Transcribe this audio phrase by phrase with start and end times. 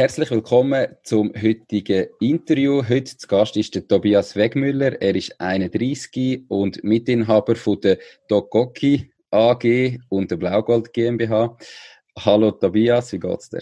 [0.00, 2.82] Herzlich willkommen zum heutigen Interview.
[2.88, 4.98] Heute zu Gast ist der Tobias Wegmüller.
[5.02, 11.54] Er ist 31 und Mitinhaber von der Dokoki AG und der Blaugold GmbH.
[12.18, 13.60] Hallo Tobias, wie geht's dir?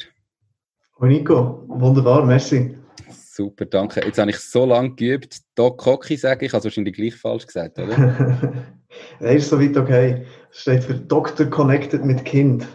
[1.00, 2.72] Hallo Nico, wunderbar, merci.
[3.10, 4.00] Super, danke.
[4.05, 5.41] Jetzt habe ich so lange geübt.
[5.58, 8.64] Hockey sage ich, also wahrscheinlich gleich falsch gesagt, oder?
[9.20, 10.24] Er ist soweit okay.
[10.50, 11.46] Es steht für Dr.
[11.46, 12.66] Connected mit Kind.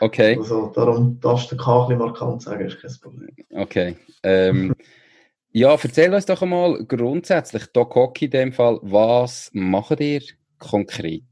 [0.00, 0.36] Okay.
[0.38, 3.30] Also darum darfst du K ein markant sagen, ist kein Problem.
[3.50, 3.96] Okay.
[4.22, 4.74] Ähm,
[5.52, 10.22] ja, erzähl uns doch einmal grundsätzlich, Doc Hockey in dem Fall, was macht ihr
[10.58, 11.24] konkret?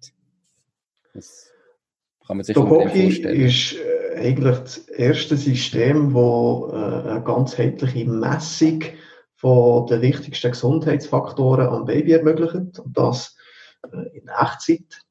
[1.13, 1.51] Was
[2.27, 8.07] kann man sich Doc Hockey ist äh, eigentlich das erste System, das äh, eine ganzheitliche
[8.07, 8.83] Messung
[9.37, 13.37] von den wichtigsten Gesundheitsfaktoren am Baby ermöglicht und das
[13.93, 15.03] äh, in Echtzeit,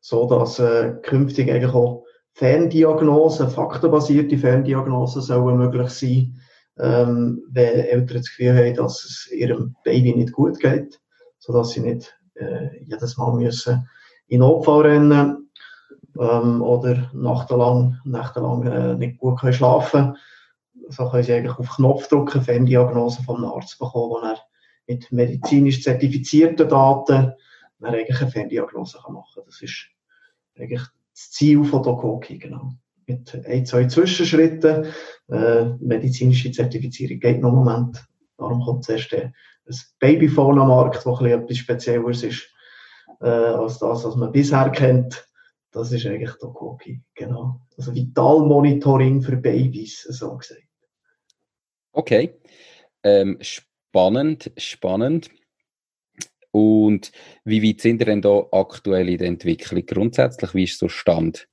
[0.00, 2.04] so dass äh, künftig eigentlich auch
[2.40, 6.40] Ferndiagnosen, faktenbasierte Ferndiagnosen sollen möglich sein,
[6.78, 10.98] ähm, wenn Eltern das Gefühl haben, dass es ihrem Baby nicht gut geht,
[11.38, 13.86] sodass sie nicht äh, jedes Mal müssen
[14.28, 15.50] in Notfall rennen
[16.18, 20.16] ähm, oder nachtelang, nächtelang äh, nicht gut können schlafen
[20.88, 24.38] So können sie eigentlich auf Knopf drücken, Ferndiagnosen vom Arzt bekommen, wo er
[24.86, 27.32] mit medizinisch zertifizierten Daten
[27.82, 29.44] eine Ferndiagnose machen kann.
[29.44, 29.88] Das ist
[30.58, 30.80] eigentlich
[31.20, 32.72] das Ziel von Dokoki, genau.
[33.06, 34.86] Mit ein, zwei Zwischenschritten.
[35.28, 38.04] Äh, medizinische Zertifizierung geht noch im Moment.
[38.38, 39.34] Darum kommt zuerst ein
[39.98, 42.48] Babyphone am Markt, das etwas Spezielles ist,
[43.20, 45.26] äh, als das, was man bisher kennt.
[45.72, 47.60] Das ist eigentlich Dokoki, genau.
[47.76, 50.62] Also Vitalmonitoring für Babys, so gesagt.
[51.92, 52.40] Okay.
[53.02, 55.30] Ähm, spannend, spannend.
[56.52, 57.12] Und
[57.44, 59.84] wie weit sind ihr denn da aktuell in der Entwicklung?
[59.86, 61.48] Grundsätzlich, wie ist so Stand?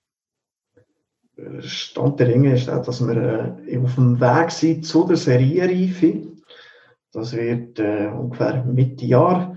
[1.59, 6.23] Stand der Dinge ist auch, dass wir äh, auf dem Weg sind zu der Serienreife.
[7.11, 9.55] Das wird äh, ungefähr Mitte Jahr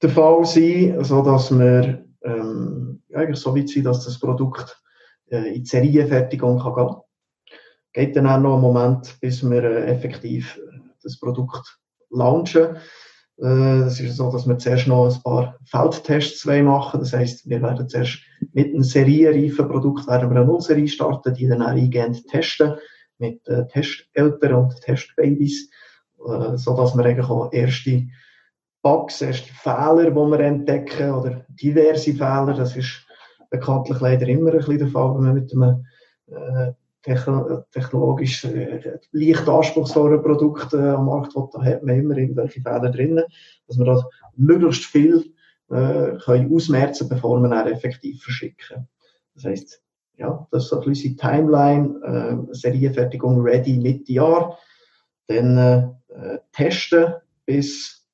[0.00, 4.80] der Fall sein, sodass wir ähm, eigentlich so weit sind, dass das Produkt
[5.30, 6.96] äh, in die Serienfertigung kann gehen
[7.92, 11.78] Geht dann auch noch einen Moment, bis wir äh, effektiv äh, das Produkt
[12.10, 12.76] launchen.
[13.40, 17.00] Äh, es ist so, dass wir zuerst noch ein paar Feldtests machen.
[17.00, 18.18] Das heisst, wir werden zuerst
[18.52, 22.74] mit einem serienreifen Produkt werden wir eine Nullserie starten, die dann auch eingehend testen
[23.18, 25.70] mit äh, Testeltern und Testbabys,
[26.26, 28.06] äh, so dass wir eigentlich auch erste
[28.82, 33.06] Bugs, erste Fehler, die wir entdecken oder diverse Fehler, das ist
[33.50, 35.84] bekanntlich leider immer ein bisschen der Fall, wenn man mit einem
[36.26, 36.72] äh,
[37.70, 42.90] technologisch äh, leicht anspruchsvolle Produkte äh, am Markt will, da hat man immer irgendwelche Fehler
[42.90, 43.22] drin,
[43.66, 44.04] dass wir da
[44.36, 45.32] möglichst viel
[45.70, 48.88] äh, können ausmerzen, bevor wir dann effektiv verschicken.
[49.34, 49.82] Das heisst,
[50.16, 54.58] ja, das ist so ein bisschen Timeline, äh, Serienfertigung ready Mitte Jahr,
[55.26, 57.14] dann äh, testen
[57.46, 58.06] bis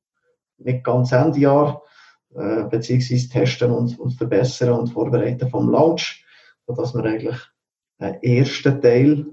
[0.59, 1.83] nicht ganz Ende Jahr,
[2.35, 6.25] äh, beziehungsweise testen und, und verbessern und vorbereiten vom Launch,
[6.67, 7.37] sodass wir eigentlich
[8.13, 9.27] ersten Teil.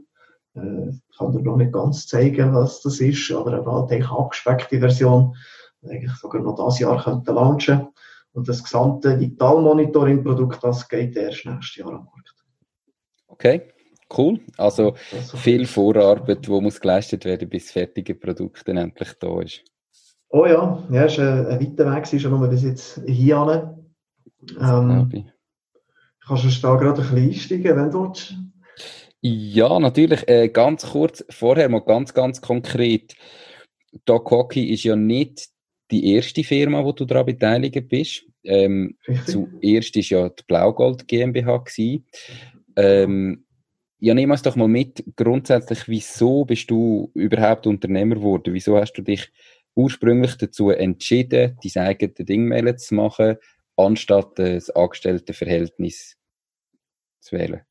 [0.55, 4.79] Äh, ich kann dir noch nicht ganz zeigen, was das ist, aber eine halt abgespeckte
[4.79, 5.35] Version,
[5.83, 7.87] eigentlich sogar noch dieses Jahr könnte launchen.
[8.33, 12.33] Und das gesamte Vital-Monitoring-Produkt, das geht erst nächstes Jahr am Markt.
[13.27, 13.73] Okay,
[14.17, 14.39] cool.
[14.57, 14.93] Also
[15.35, 19.63] viel Vorarbeit, die muss geleistet werden, bis das fertige Produkt dann endlich da ist.
[20.29, 23.75] Oh ja, ja, ist ein, ein weiter Weg, schon nur bis jetzt hier.
[24.59, 25.29] Ähm,
[26.25, 28.35] kannst du da gerade ein bisschen einsteigen, wenn du willst?
[29.21, 30.27] Ja, natürlich.
[30.27, 33.16] Äh, ganz kurz vorher mal ganz, ganz konkret.
[34.05, 35.49] Doc Hockey ist ja nicht
[35.91, 38.23] die erste Firma, wo du daran beteiligt bist.
[38.43, 42.05] Ähm, zuerst ist ja die Blaugold GmbH gewesen.
[42.75, 43.46] Ähm,
[43.99, 45.03] ja, nehmen wir es doch mal mit.
[45.16, 48.53] Grundsätzlich, wieso bist du überhaupt Unternehmer geworden?
[48.53, 49.31] Wieso hast du dich
[49.75, 53.35] ursprünglich dazu entschieden, dein eigenes Ding zu machen,
[53.75, 56.17] anstatt das Angestelltenverhältnis
[57.19, 57.61] zu wählen?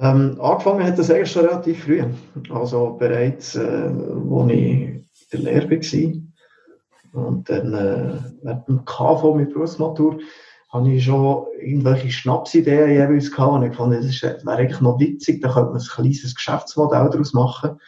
[0.00, 2.02] Ähm, angefangen hat das eigentlich schon relativ früh.
[2.50, 7.24] Also bereits, äh, als ich in der Lehre war.
[7.24, 10.18] Und dann, äh, während dem KV mit Berufsmatur,
[10.70, 13.52] habe ich schon irgendwelche Schnapsideen jeweils gehabt.
[13.52, 17.34] Und ich fand, das wäre eigentlich noch witzig, da könnte man ein kleines Geschäftsmodell daraus
[17.34, 17.78] machen.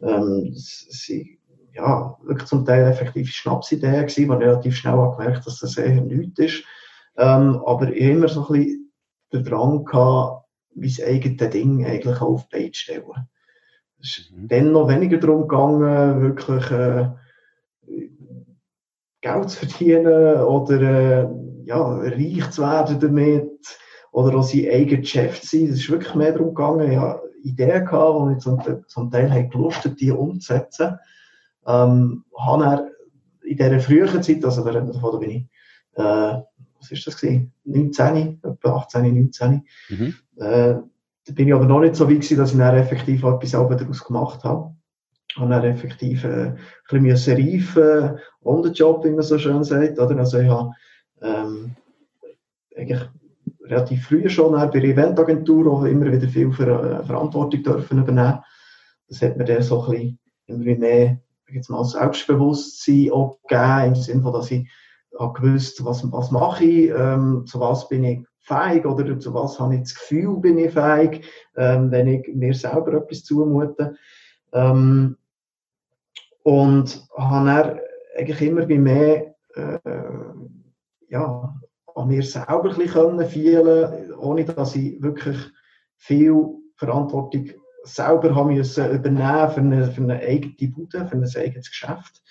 [0.00, 1.38] Ähm, sind
[1.74, 5.76] ja, wirklich zum Teil effektiv Schnapsideen gewesen, wo ich relativ schnell habe gemerkt, dass das
[5.76, 6.64] eher nichts ist.
[7.16, 8.92] Ähm, aber ich immer so ein bisschen
[9.32, 10.41] den Drang gehabt,
[10.74, 13.28] mein eigenes Ding eigentlich auf die Beine stellen.
[14.00, 14.48] Es ist mhm.
[14.48, 17.08] dann noch weniger darum gegangen, wirklich äh,
[19.20, 21.28] Geld zu verdienen oder äh,
[21.64, 23.78] ja, reich zu werden damit
[24.10, 25.68] oder auch sein eigenes Chef zu sein.
[25.68, 29.48] Es ist wirklich mehr darum gegangen, ja, Ideen gehabt, die ich zum, zum Teil habe
[29.48, 30.98] gelustet, die umzusetzen.
[31.66, 32.88] Ähm, habe er
[33.44, 35.46] in dieser frühen Zeit, also da bin ich,
[35.94, 36.40] äh,
[36.82, 37.52] was ist das gewesen?
[37.64, 39.64] 19, etwa 18, 19.
[39.88, 40.14] Mhm.
[40.36, 40.74] Äh,
[41.24, 44.04] da bin ich aber noch nicht so weit gewesen, dass ich dann effektiv etwas daraus
[44.04, 44.74] gemacht habe.
[45.28, 46.54] Ich habe dann effektiv äh,
[46.90, 49.98] ein bisschen reifen, on the job, wie man so schön sagt.
[49.98, 50.16] Oder?
[50.18, 50.72] Also ich habe
[51.22, 51.76] ähm,
[52.76, 53.00] eigentlich
[53.64, 58.40] relativ früh schon bei der Eventagentur auch immer wieder viel für, äh, Verantwortung dürfen übernehmen.
[59.08, 61.18] Das hat mir dann so ein bisschen immer mehr
[61.52, 64.68] jetzt mal Selbstbewusstsein auch gegeben, im Sinne von, dass ich
[65.18, 69.58] habe gewusst, was, was mache ich, ähm, zu was bin ich fähig oder zu was
[69.60, 71.24] habe ich das Gefühl, bin ich fähig,
[71.56, 73.96] ähm, wenn ich mir selber etwas zumute.
[74.52, 75.16] Ähm,
[76.42, 77.80] und habe dann
[78.16, 79.78] eigentlich immer mehr äh,
[81.08, 81.54] ja,
[81.94, 85.38] an mir selber ein bisschen fühlen ohne dass ich wirklich
[85.96, 86.34] viel
[86.76, 87.50] Verantwortung
[87.84, 92.22] selber haben müssen übernehmen für eine, für eine eigene Bude, für ein eigenes Geschäft.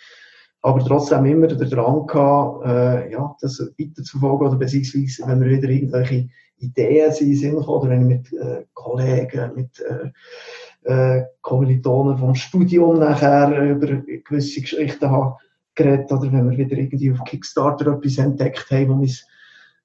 [0.63, 5.69] Aber trotzdem immer der Drang gehabt, äh, ja, das weiterzuverfolgen oder beziehungsweise, wenn wir wieder
[5.69, 6.29] irgendwelche
[6.59, 10.11] Ideen sind, sinnvoll, oder wenn ich mit äh, Kollegen, mit äh,
[10.83, 13.87] äh, Kommilitonen vom Studium nachher über
[14.23, 15.35] gewisse Geschichten habe
[15.73, 19.25] geredet, oder wenn wir wieder irgendwie auf Kickstarter etwas entdeckt haben, wo uns,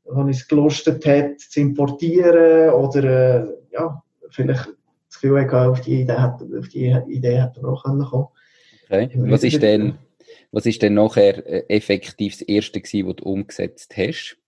[0.05, 4.69] wo uns gelustet hat, zu importieren, oder äh, ja, vielleicht
[5.09, 8.27] das Gefühl hatte, auf die Idee, auf die Idee hätte man auch kommen können.
[8.91, 9.11] Okay.
[9.31, 9.95] Was ist denn,
[10.57, 14.39] was ist denn nachher äh, effektiv das erste gewesen, was du umgesetzt hast?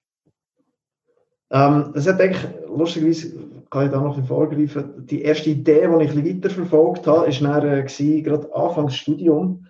[1.51, 3.39] Ähm, das hat eigentlich, lustigerweise,
[3.69, 7.31] kann ich da noch ein vorgreifen, die erste Idee, die ich ein weiter verfolgt habe,
[7.31, 9.67] dann, äh, gewesen, gerade Anfangs Studium,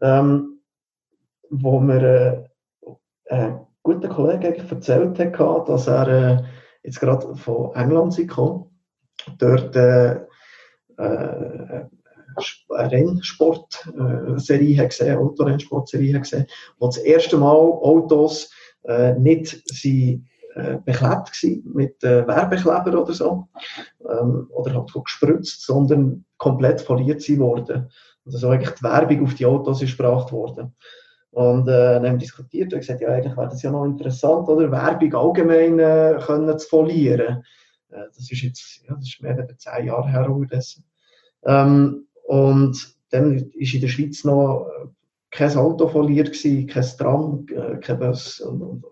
[0.00, 0.60] ähm,
[1.50, 2.48] wo mir
[3.26, 6.42] äh, ein guter Kollege erzählt hat, dass er äh,
[6.82, 8.70] jetzt gerade von England kam,
[9.36, 10.14] dort äh,
[10.96, 11.84] äh,
[12.68, 16.46] Rennsportserie gesehen, Autorennsportserie gesehen,
[16.78, 18.50] wo das erste Mal Autos
[18.84, 23.48] äh, nicht sie äh, beklebt gewesen, mit äh, Werbekleber oder so,
[24.08, 27.90] ähm, oder halt gespritzt, sondern komplett foliert sie worden.
[28.26, 30.74] Also eigentlich die Werbung auf die Autos ist gebracht worden.
[31.32, 34.48] Und äh, dann haben wir diskutiert und gesagt, ja, eigentlich wäre das ja noch interessant,
[34.48, 37.42] oder Werbung allgemein äh, können zu folieren.
[37.90, 40.32] Äh, das ist jetzt, ja, das ist mehr als zehn Jahre her.
[41.46, 44.86] Ähm, und dann ist in der Schweiz noch äh,
[45.30, 48.84] kein Auto gewesen, kein Tram, äh, kein Bus und, und,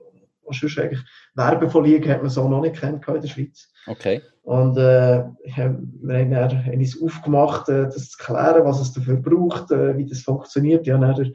[0.42, 1.02] und sonst eigentlich
[1.34, 3.72] Werbefolieren hat man so noch nicht kennt in der Schweiz.
[3.86, 4.20] Okay.
[4.42, 9.70] Und äh, wir haben dann uns aufgemacht, äh, das zu klären, was es dafür braucht,
[9.70, 10.86] wie das funktioniert.
[10.86, 11.32] Ich habe dann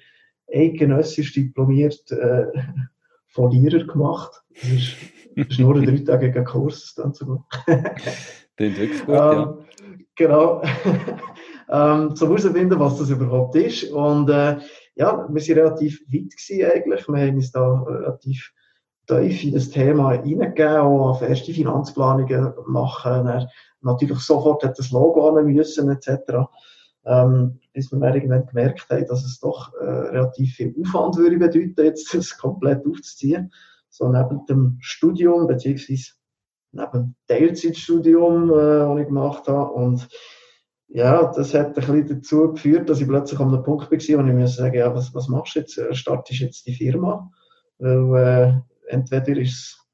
[0.53, 2.45] eidgenössisch diplomiert äh,
[3.27, 4.43] Folierer gemacht.
[4.61, 4.95] Das ist,
[5.35, 6.93] das ist nur ein dreitägiger Kurs.
[6.95, 7.41] Dann so gut.
[8.55, 9.43] Klingt wirklich gut, ja.
[9.43, 9.65] Ähm,
[10.15, 10.61] genau.
[11.69, 13.91] Ähm, zum herausfinden, was das überhaupt ist.
[13.91, 14.57] Und äh,
[14.95, 17.07] ja, wir waren relativ weit gewesen eigentlich.
[17.07, 18.53] Wir haben uns da relativ
[19.07, 23.25] tief in das Thema hineingegeben, auch erste Finanzplanungen machen.
[23.25, 23.47] Dann
[23.81, 26.47] natürlich sofort hat das Logo an müssen, etc.
[27.05, 31.85] Ähm, bis wir irgendwann gemerkt haben, dass es doch äh, relativ viel Aufwand würde bedeuten,
[31.85, 33.51] jetzt das komplett aufzuziehen.
[33.89, 36.11] So neben dem Studium, beziehungsweise
[36.73, 39.71] neben dem Teilzeitstudium, äh, das ich gemacht habe.
[39.71, 40.07] Und
[40.89, 44.27] ja, das hat ein bisschen dazu geführt, dass ich plötzlich an einem Punkt war, wo
[44.27, 45.79] ich mir sagen ja, was, was machst du jetzt?
[45.91, 47.29] Startest jetzt die Firma?
[47.79, 49.87] Weil äh, entweder ist es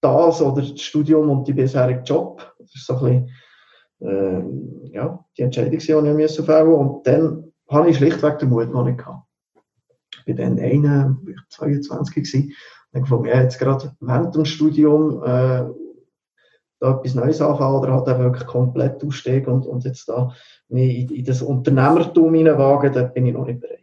[0.00, 2.54] das oder das Studium und die bisherige Job.
[2.58, 3.28] Das ist so ein
[4.00, 5.76] bisschen, äh, ja, die Entscheidung, die
[6.24, 9.24] ich fällen Und dann habe ich schlichtweg den Mut noch nicht gehabt.
[10.24, 12.52] Ich war dann 21, 22 gewesen.
[12.92, 15.64] Dann gefunden, ja, jetzt gerade während dem Studium, äh,
[16.80, 20.32] da etwas Neues anfangen oder halt einfach wirklich komplett aussteigen und, und jetzt da
[20.68, 23.80] mich in, in das Unternehmertum hineinwagen, da bin ich noch nicht bereit.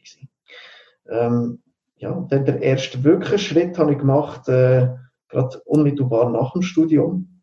[1.09, 1.59] Ähm,
[1.97, 4.89] ja, und dann der erste wirkliche Schritt habe ich gemacht, äh,
[5.29, 7.41] gerade unmittelbar nach dem Studium.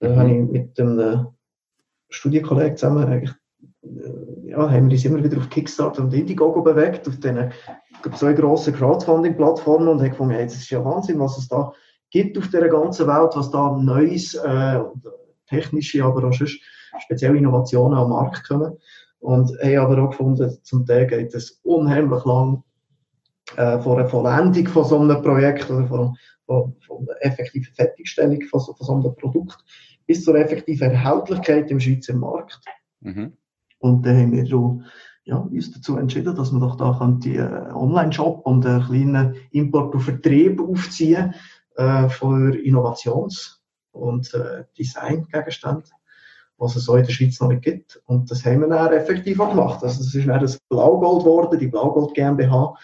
[0.00, 0.16] Da mhm.
[0.16, 1.28] habe ich mit einem
[2.08, 3.34] Studienkollegen zusammen eigentlich,
[3.82, 7.52] äh, ja, haben wir uns immer wieder auf Kickstarter und Indiegogo bewegt, auf diesen
[8.14, 11.72] zwei grossen Crowdfunding-Plattformen und haben gefunden, hey, das ist ja Wahnsinn, was es da
[12.14, 14.80] gibt auf der ganzen Welt, was da Neues, äh,
[15.48, 16.60] technische, aber auch sonst
[17.00, 18.78] spezielle Innovationen am Markt kommen.
[19.18, 22.62] Und haben aber auch gefunden, zum Teil geht es unheimlich lang
[23.56, 26.16] äh, vor einer Vollendung von so einem Projekt oder von,
[26.46, 29.58] von, von der effektiven Fertigstellung von so, von so einem Produkt
[30.06, 32.60] bis zur effektiven Erhältlichkeit im Schweizer Markt.
[33.00, 33.32] Mhm.
[33.78, 34.82] Und dann haben wir so,
[35.24, 39.94] ja, uns dazu entschieden, dass wir doch da die äh, Online-Shop und einen kleinen Import
[39.94, 41.34] und Vertrieb aufziehen
[41.76, 43.60] äh, für Innovations-
[43.92, 45.84] und äh, Designgegenstände,
[46.58, 48.02] was es so in der Schweiz noch nicht gibt.
[48.06, 49.82] Und das haben wir dann effektiv auch gemacht.
[49.82, 52.74] Also das ist dann das Blaugold geworden, die Blaugold GmbH,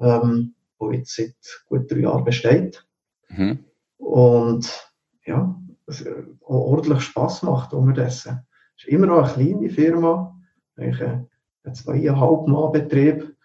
[0.00, 1.36] ähm, wo jetzt seit
[1.66, 2.86] gut drei Jahren besteht.
[3.28, 3.64] Mhm.
[3.98, 4.92] Und
[5.24, 5.54] ja,
[5.86, 8.46] es äh, ordentlich Spass macht unterdessen.
[8.76, 10.38] Es ist immer noch eine kleine Firma,
[10.76, 11.20] ich, äh,
[11.64, 13.36] ein zweieinhalb Mann Betrieb,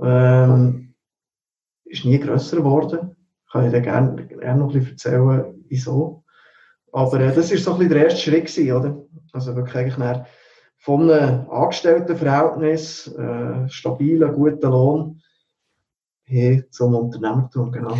[0.00, 0.94] ähm,
[1.84, 3.13] ist nie grösser geworden.
[3.54, 6.24] Kann ich dir gerne, gerne noch ein bisschen erzählen, wieso.
[6.90, 9.00] Aber äh, das ist so ein bisschen der erste Schritt gewesen, oder?
[9.32, 9.94] Also wirklich eigentlich
[10.78, 15.22] von einem Angestelltenverhältnis, äh, stabilen, guten Lohn,
[16.24, 17.96] hin zum Unternehmertum, genau.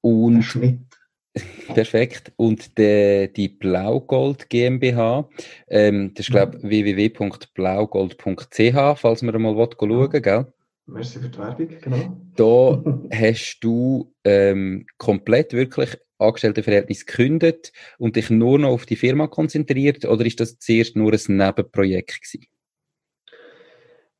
[0.00, 0.86] Und Schnitt.
[1.74, 2.32] Perfekt.
[2.36, 5.28] Und de, die Blaugold GmbH,
[5.66, 6.70] ähm, das ist, glaube ich, mhm.
[6.70, 10.54] www.blaugold.ch, falls man mal schauen will, gell?
[10.86, 12.16] Merci für die Werbung, genau.
[12.36, 19.26] Da hast du ähm, komplett wirklich Angestelltenverhältnis gekündigt und dich nur noch auf die Firma
[19.26, 22.46] konzentriert oder ist das zuerst nur ein Nebenprojekt gewesen?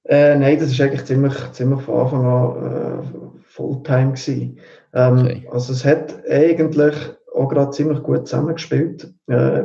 [0.04, 4.58] Äh, nein, das war eigentlich ziemlich, ziemlich von Anfang an äh, Fulltime gewesen.
[4.92, 5.48] Ähm, okay.
[5.50, 6.94] Also es hat eigentlich
[7.34, 9.12] auch gerade ziemlich gut zusammengespielt.
[9.28, 9.62] Äh,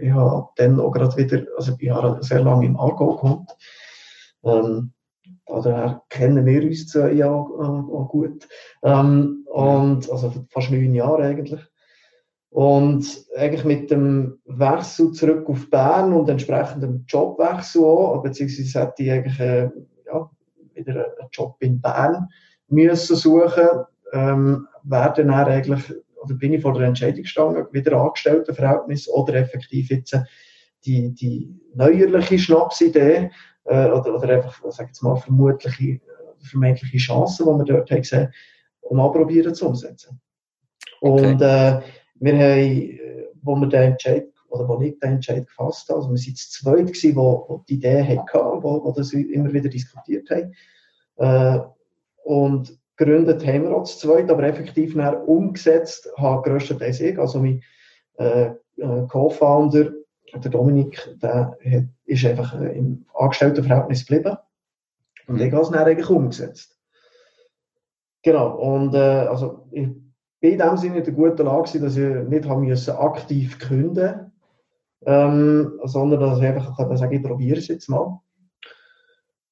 [0.00, 3.50] ich habe dann auch gerade wieder, also ich habe sehr lange im Argo gewohnt.
[4.42, 4.92] Ähm,
[5.46, 8.48] daher kennen wir uns zwei ja auch, gut.
[8.82, 11.60] Ähm, und, also fast neun Jahre eigentlich.
[12.50, 13.04] Und
[13.36, 19.40] eigentlich mit dem Wechsel zurück auf Bern und entsprechendem Jobwechsel auch, beziehungsweise hätte ich eigentlich
[19.40, 19.70] äh,
[20.06, 20.30] ja,
[20.74, 22.28] wieder einen Job in Bern
[22.68, 23.68] müssen suchen,
[24.12, 25.82] ähm, werden dann eigentlich,
[26.22, 30.16] oder bin ich vor der Entscheidung gestanden, wieder Angestelltenverhältnis oder effektiv jetzt
[30.86, 33.30] die, die neuerliche Schnapsidee,
[33.64, 36.00] äh, oder, oder einfach, sag jetzt mal, vermutliche,
[36.40, 38.32] vermeintliche Chancen, die wir dort haben gesehen,
[38.82, 40.20] um anprobieren zu umsetzen.
[41.00, 41.26] Okay.
[41.26, 41.80] Und äh,
[42.16, 46.10] wir haben, äh, wo wir den Entscheid, oder wo ich den Entscheid gefasst habe, also
[46.10, 49.68] wir sind zu zweit gewesen, wo, wo die Idee hatten, wo, wo das immer wieder
[49.68, 50.54] diskutiert haben.
[51.16, 51.60] Äh,
[52.24, 57.18] und gegründet haben wir auch zu zweit, aber effektiv nachher umgesetzt habe grösstenteils ich.
[57.18, 57.62] Also mein
[58.18, 59.92] äh, äh, Co-Founder,
[60.40, 64.36] der Dominik, der hat, ist einfach äh, im Angestelltenverhältnis geblieben.
[65.26, 66.78] Und ich habe es dann eigentlich umgesetzt.
[68.22, 68.56] Genau.
[68.56, 69.88] Und äh, also ich
[70.40, 74.32] bin in dem Sinne in der guten Lage, dass ich nicht haben müssen aktiv künden
[75.06, 78.20] ähm, sondern dass ich einfach kann sagen, ich probiere es jetzt mal.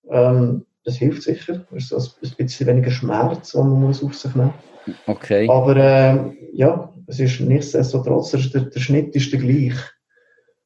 [0.08, 1.64] Ähm, das hilft sicher.
[1.70, 4.52] Das ist ein bisschen weniger Schmerz, den man muss auf sich nehmen
[4.86, 4.96] muss.
[5.06, 5.48] Okay.
[5.48, 9.74] Aber äh, ja, es ist nichtsdestotrotz, der, der Schnitt ist der gleich.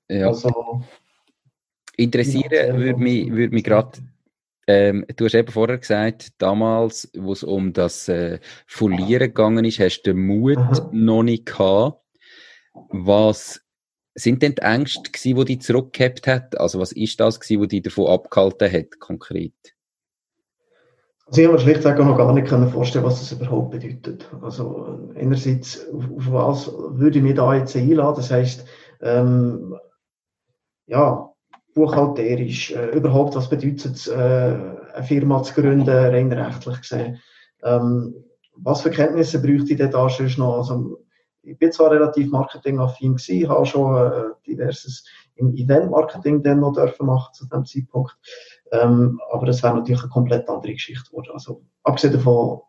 [0.09, 0.29] Ja.
[0.29, 0.83] Also,
[1.97, 3.99] Interessieren würde mich, würde mich gerade
[4.69, 9.79] ähm, du hast eben vorher gesagt, damals, wo es um das äh, Folieren gegangen ist,
[9.79, 10.91] hast du den Mut Aha.
[10.93, 12.03] noch nicht gehabt.
[12.91, 13.61] Was
[14.15, 16.59] sind denn die Ängste gewesen, die dich zurückgehabt hat?
[16.59, 19.53] Also was ist das gewesen, was dich davon abgehalten hat, konkret?
[21.27, 24.29] Also ich habe mir schlicht gesagt noch gar nicht vorstellen was das überhaupt bedeutet.
[24.43, 28.17] Also einerseits, auf, auf was würde ich mich da jetzt einladen?
[28.17, 28.65] Das heisst,
[29.01, 29.77] ähm,
[30.87, 31.31] ja,
[31.75, 37.21] buchhalterisch, äh, überhaupt, was bedeutet es, äh, eine Firma zu gründen, rein rechtlich gesehen.
[37.63, 38.15] Ähm,
[38.57, 40.59] was für Kenntnisse bräuchte ich denn da schon noch?
[40.59, 40.99] Also,
[41.43, 45.05] ich bin zwar relativ marketingaffin gewesen, habe schon äh, diverses
[45.37, 48.17] im Event-Marketing dann noch dürfen machen zu dem Zeitpunkt.
[48.73, 51.31] Ähm, aber das wäre natürlich eine komplett andere Geschichte geworden.
[51.35, 52.63] Also, abgesehen davon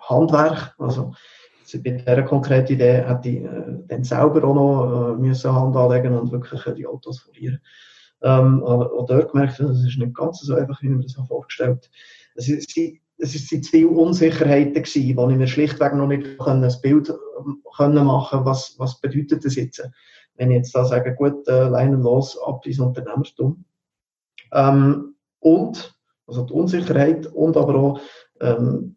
[0.00, 1.12] Handwerk, also
[1.72, 6.14] bei dieser konkreten Idee hätte ich äh, dann selber auch noch äh, müssen Hand anlegen
[6.14, 7.60] und wirklich äh, die Autos verlieren.
[8.22, 11.14] Ähm, aber auch dort gemerkt, das ist nicht ganz so einfach, wie ich mir das
[11.28, 11.90] vorgestellt.
[12.34, 12.76] Es ist,
[13.18, 17.62] es sind zu viele Unsicherheiten gewesen, wo ich mir schlichtweg noch nicht ein Bild ähm,
[17.76, 19.88] können machen was, was bedeutet das jetzt?
[20.36, 23.64] Wenn ich jetzt da sage, gut, äh, leinen los ab ins Unternehmertum.
[24.52, 25.94] Ähm, und,
[26.26, 28.00] also die Unsicherheit und aber auch
[28.40, 28.96] ähm,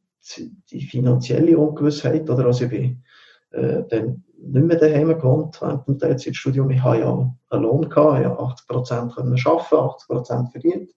[0.71, 3.03] die finanzielle Ungewissheit, oder also ich bin
[3.51, 6.69] äh, dann nicht mehr daheim gewohnt während dem Teilzeitstudium.
[6.71, 10.91] Ich habe ja einen Lohn gehabt, ich habe 80 Prozent arbeiten, 80 Prozent verdient,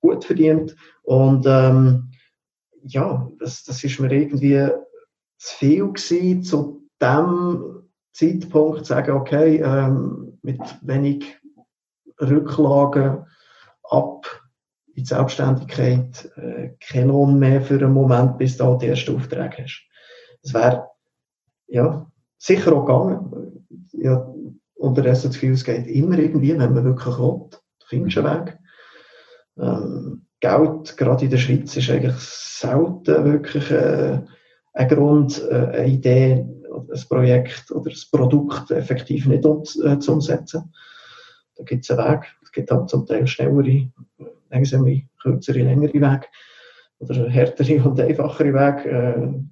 [0.00, 0.76] gut verdient.
[1.02, 2.10] Und ähm,
[2.82, 4.68] ja, das, das ist mir irgendwie
[5.38, 11.38] zu viel gewesen, zu dem Zeitpunkt zu sagen, okay, ähm, mit wenig
[12.20, 13.26] Rücklagen
[13.84, 14.39] ab
[15.00, 19.82] die Selbstständigkeit, äh, kein Lohn mehr für einen Moment, bis du die ersten Aufträge hast.
[20.42, 20.88] Das wäre,
[21.68, 23.66] ja, sicher auch gegangen.
[23.92, 24.26] Ja,
[24.74, 27.48] unterdessen das Gefühl, es geht immer irgendwie, wenn man wirklich will.
[27.50, 28.58] Du findest einen Weg.
[29.58, 34.20] Ähm, Geld, gerade in der Schweiz, ist eigentlich selten wirklich äh,
[34.72, 40.12] ein Grund, äh, eine Idee, ein Projekt oder ein Produkt effektiv nicht um, äh, zu
[40.12, 40.72] umsetzen.
[41.56, 42.26] Da gibt es einen Weg.
[42.42, 43.90] Es gibt auch zum Teil schnellere,
[44.50, 46.26] langsame, kürzere, längere Wege
[46.98, 48.90] oder härtere und einfachere Wege.
[48.90, 49.50] Äh,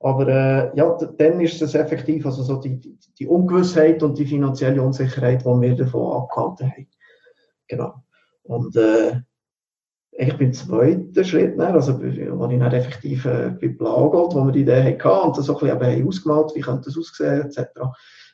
[0.00, 4.26] aber äh, ja, dann ist es effektiv, also so die, die, die Ungewissheit und die
[4.26, 6.86] finanzielle Unsicherheit, die wir davon abgehalten haben.
[7.66, 7.94] Genau.
[8.44, 9.20] Und äh,
[10.12, 14.52] ich bin zweiter Schritt, ne, also als ich dann effektiv äh, bei Blaugold, wo wir
[14.52, 17.60] die Idee hatten und das so ein bisschen eben ausgemalt, wie könnte das aussehen, etc.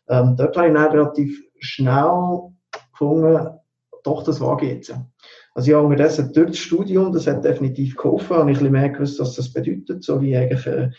[0.09, 2.53] Ähm, dort habe ich dann relativ schnell
[2.93, 3.49] gefunden,
[4.03, 4.95] doch, das wage ich jetzt.
[5.55, 8.91] Also habe unterdessen durch das Studium, das hat definitiv geholfen, habe ich ein bisschen mehr
[8.91, 10.91] gewusst, was das bedeutet, so wie eigentlich äh,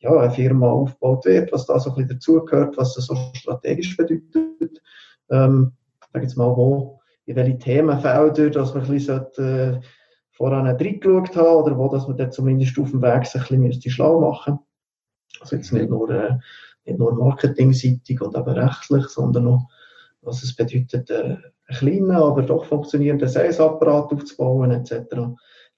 [0.00, 3.96] ja, eine Firma aufgebaut wird, was da so ein bisschen dazugehört, was das so strategisch
[3.96, 4.82] bedeutet.
[5.30, 5.72] Ähm,
[6.12, 9.86] sag jetzt mal, wo, in welche Themenfelder, dass man ein bisschen sollte, äh,
[10.32, 13.92] voran reingeschaut haben oder wo dass man dann zumindest auf dem Weg sich ein bisschen
[13.92, 14.58] schlau machen
[15.40, 16.38] Also jetzt nicht nur, äh,
[16.84, 19.68] nicht nur marketingseitig und aber rechtlich, sondern auch,
[20.20, 21.36] was es bedeutet, äh,
[21.78, 25.14] kleinen, aber doch funktionierenden Sales-Apparat aufzubauen etc.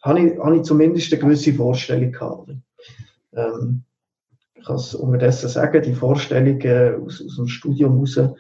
[0.03, 2.51] Habe ich, habe ich zumindest eine gewisse Vorstellung gehabt.
[3.35, 3.85] Ähm,
[4.55, 8.35] ich kann es unterdessen sagen, die Vorstellung äh, aus, aus dem Studium heraus,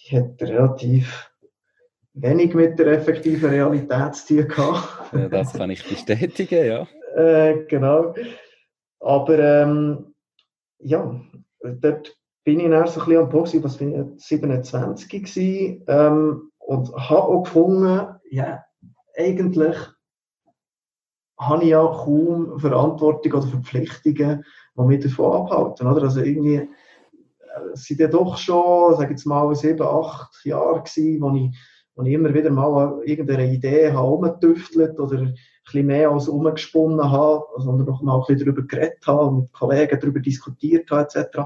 [0.00, 1.30] die hat relativ
[2.14, 5.12] wenig mit der effektiven Realität zu tun gehabt.
[5.12, 6.86] Ja, das kann ich bestätigen, ja.
[7.16, 8.14] äh, genau.
[9.00, 10.14] Aber ähm,
[10.78, 11.20] ja,
[11.62, 16.50] dort bin ich dann so ein bisschen am Punkt, was bin ich, 27 gewesen, ähm,
[16.66, 18.64] und habe auch gefunden, ja,
[19.16, 19.76] eigentlich
[21.38, 24.44] habe ich ja kaum Verantwortung oder Verpflichtungen,
[24.76, 25.86] die mich davon abhalten.
[25.86, 26.02] Oder?
[26.02, 26.68] Also irgendwie, äh,
[27.74, 31.56] sind ja doch schon, sage jetzt mal, sieben, acht Jahre gewesen, wo ich
[31.96, 34.16] und ich immer wieder mal irgendeine Idee habe
[34.98, 39.52] oder ein mehr als umgesponnen habe, sondern noch mal ein bisschen darüber geredet habe mit
[39.52, 41.42] Kollegen darüber diskutiert habe, etc.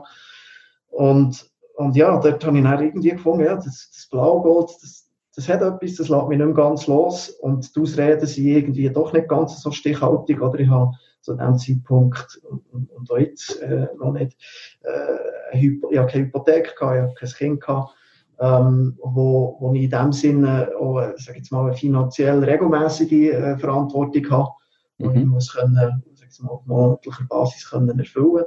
[0.89, 5.08] Und, und ja, dort habe ich dann irgendwie gefunden, ja, das, das Blaugold, das,
[5.39, 8.91] das hat etwas, das lässt mich nicht mehr ganz los und die Ausreden sind irgendwie
[8.91, 13.19] doch nicht ganz so stichhaltig, oder ich habe zu dem Zeitpunkt und, und, und auch
[13.19, 14.37] jetzt äh, noch nicht,
[14.83, 17.95] äh, ich habe keine Hypothek gehabt, ich habe kein Kind gehabt,
[18.41, 23.59] ähm, wo, wo ich in dem Sinne auch, sag jetzt mal, eine finanziell regelmäßige äh,
[23.59, 24.51] Verantwortung habe,
[24.99, 25.15] mhm.
[25.15, 28.45] ich muss können, sag mal, auf monatlicher Basis können erfüllen.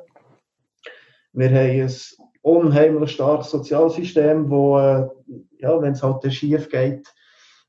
[1.32, 1.94] Wir haben ein
[2.42, 5.08] unheimlich starkes Sozialsystem, wo, äh,
[5.60, 7.08] ja, wenn es halt schief geht,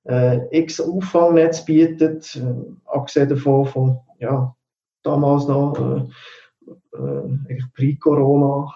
[0.04, 2.54] äh, x Auffangnetz bietet, äh,
[2.86, 4.54] abgesehen davon von, ja,
[5.02, 8.72] damals noch, äh, äh, pre-Corona,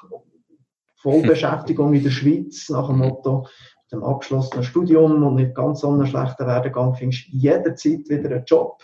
[0.96, 3.46] Vollbeschäftigung in der Schweiz nach dem Motto,
[3.84, 8.30] mit dem abgeschlossenen Studium und nicht ganz so einen schlechten Werdegang findest du jederzeit wieder
[8.30, 8.82] einen Job.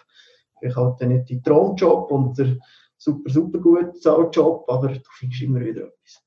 [0.61, 2.57] Ich hatte nicht den Traumjob und der
[2.97, 6.22] super, super gut Job, aber du findest immer wieder etwas.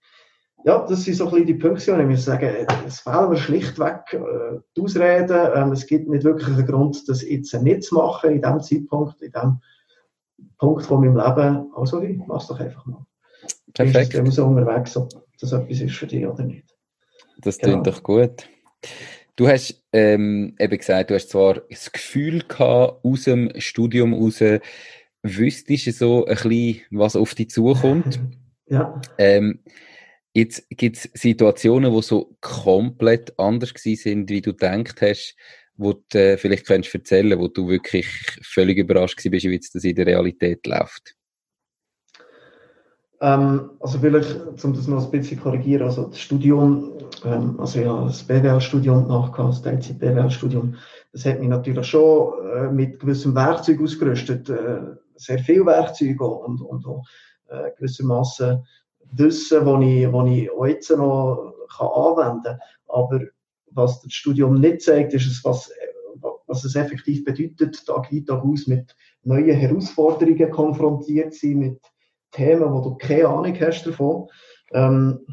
[0.65, 2.49] Ja, das sind so ein bisschen die Punkte, ich muss sagen,
[2.88, 5.51] es fehlen mir schlichtweg äh, die Ausreden.
[5.54, 9.21] Ähm, es gibt nicht wirklich einen Grund, das jetzt nicht zu machen, in diesem Zeitpunkt,
[9.21, 9.62] in diesem
[10.58, 11.71] Punkt von meinem Leben.
[11.75, 13.06] Also, ich mach's doch einfach mal.
[13.75, 14.15] Perfekt.
[14.15, 16.65] Ich bin so unterwegs, ob das etwas ist für dich oder nicht.
[17.38, 17.95] Das klingt genau.
[17.95, 18.49] doch gut.
[19.36, 24.41] Du hast ähm, eben gesagt, du hast zwar das Gefühl gehabt, aus dem Studium raus,
[25.21, 28.19] wüsstest du so ein bisschen, was auf dich zukommt.
[28.65, 28.99] ja.
[29.19, 29.60] Ähm,
[30.36, 35.36] jetzt gibt es Situationen, die so komplett anders sind, wie du gedacht hast,
[35.78, 38.08] wo du äh, vielleicht kannst erzählen, wo du wirklich
[38.41, 41.15] völlig überrascht bist, wie das in der Realität läuft.
[43.21, 46.91] Ähm, also vielleicht, um das noch ein bisschen korrigieren, also das Studium,
[47.24, 50.76] ähm, also ja, das BWL-Studium nachgehabt, das Teilzeit-BWL-Studium,
[51.13, 54.82] das hat mich natürlich schon äh, mit gewissem Werkzeug ausgerüstet, äh,
[55.15, 57.04] sehr viel Werkzeuge und, und auch
[57.48, 58.65] äh, gewissermaßen
[59.12, 62.60] Wissen, das ich, wo ich jetzt noch kann anwenden kann.
[62.88, 63.20] Aber
[63.72, 65.72] was das Studium nicht zeigt, ist, es, was,
[66.48, 71.82] was es effektiv bedeutet, Tag ein, Tag aus mit neuen Herausforderungen konfrontiert sein, mit
[72.32, 74.28] Themen, wo du keine Ahnung hast davon.
[74.72, 75.26] Ähm,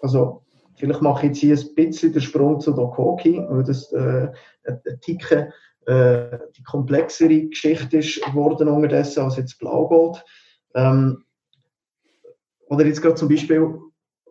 [0.00, 0.42] also,
[0.76, 4.28] vielleicht mache ich jetzt hier ein bisschen den Sprung zu Dokoki, weil das äh,
[4.64, 5.52] ein Ticken
[5.86, 10.24] äh, die komplexere Geschichte ist geworden unterdessen als jetzt Blaugold.
[10.74, 11.24] Ähm,
[12.70, 13.78] oder jetzt gerade zum Beispiel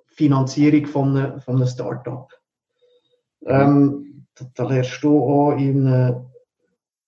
[0.08, 2.32] Finanzierung von, einem, von einem Start-up.
[3.46, 6.16] Ähm, da, da lernst du auch in äh,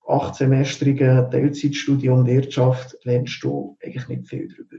[0.08, 4.78] achtsemestrigen Teilzeitstudium Wirtschaft lernst du eigentlich nicht viel darüber.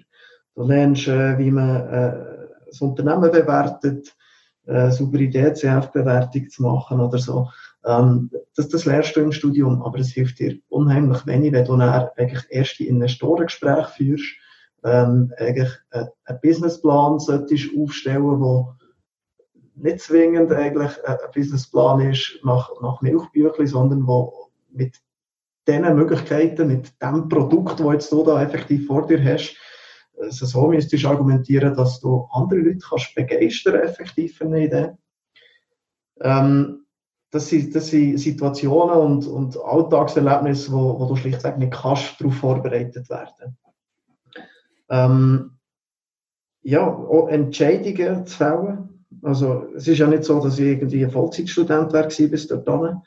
[0.54, 4.14] Du lernst, äh, wie man äh, das Unternehmen bewertet,
[4.66, 7.48] äh, saubere DCF-Bewertung zu machen oder so.
[7.84, 11.76] Ähm, das, das lernst du im Studium, aber es hilft dir unheimlich wenig, wenn du
[11.76, 14.34] dann eigentlich erste Investorengespräche führst,
[14.84, 18.74] ähm, eigentlich einen Businessplan solltest aufstellen, wo
[19.74, 25.00] nicht zwingend eigentlich ein Businessplan ist nach, nach Milchbüchli, sondern wo mit
[25.66, 29.56] diesen Möglichkeiten, mit dem Produkt, das jetzt du da effektiv vor dir hast,
[30.18, 34.90] also so müsstest du argumentieren, dass du andere Leute kannst begeistern, effektiv für eine Idee.
[36.20, 36.84] Ähm,
[37.30, 42.34] das, sind, das sind Situationen und, und Alltagserlebnisse, wo, wo du schlichtweg nicht kannst darauf
[42.34, 43.56] vorbereitet werden.
[44.92, 45.52] Ähm,
[46.62, 49.04] ja, auch Entscheidungen zu fällen.
[49.22, 53.00] Also, es ist ja nicht so, dass ich irgendwie ein Vollzeitstudent war bis dorthin.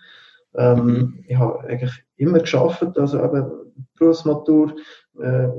[0.56, 1.24] Ähm, mhm.
[1.28, 3.52] Ich habe eigentlich immer geschafft, also eben
[3.98, 4.76] Berufsmatur,
[5.20, 5.50] äh,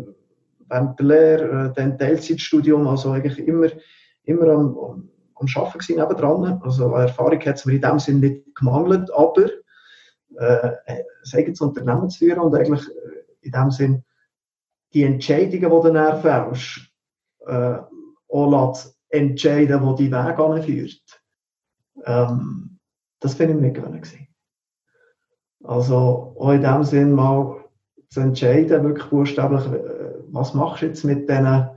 [0.68, 3.68] während der Lehre, äh, dann Teilzeitstudium, also eigentlich immer,
[4.24, 6.60] immer am, am, am Arbeiten gewesen, nebendran.
[6.62, 9.46] Also Erfahrung hat es mir in dem Sinne nicht gemangelt, aber
[10.38, 14.02] äh, ein eigenes Unternehmen zu führen und eigentlich äh, in dem Sinne
[14.96, 16.90] die Entscheidungen, die du dann fällst,
[17.46, 17.76] äh,
[18.30, 18.78] auch
[19.10, 21.22] entscheiden, wo die Weg anführt.
[22.06, 22.78] Ähm,
[23.20, 24.08] das finde ich nicht gewöhnt.
[25.64, 27.62] Also auch in dem Sinn mal
[28.08, 31.68] zu entscheiden, wirklich buchstäblich, äh, was machst du jetzt mit denen,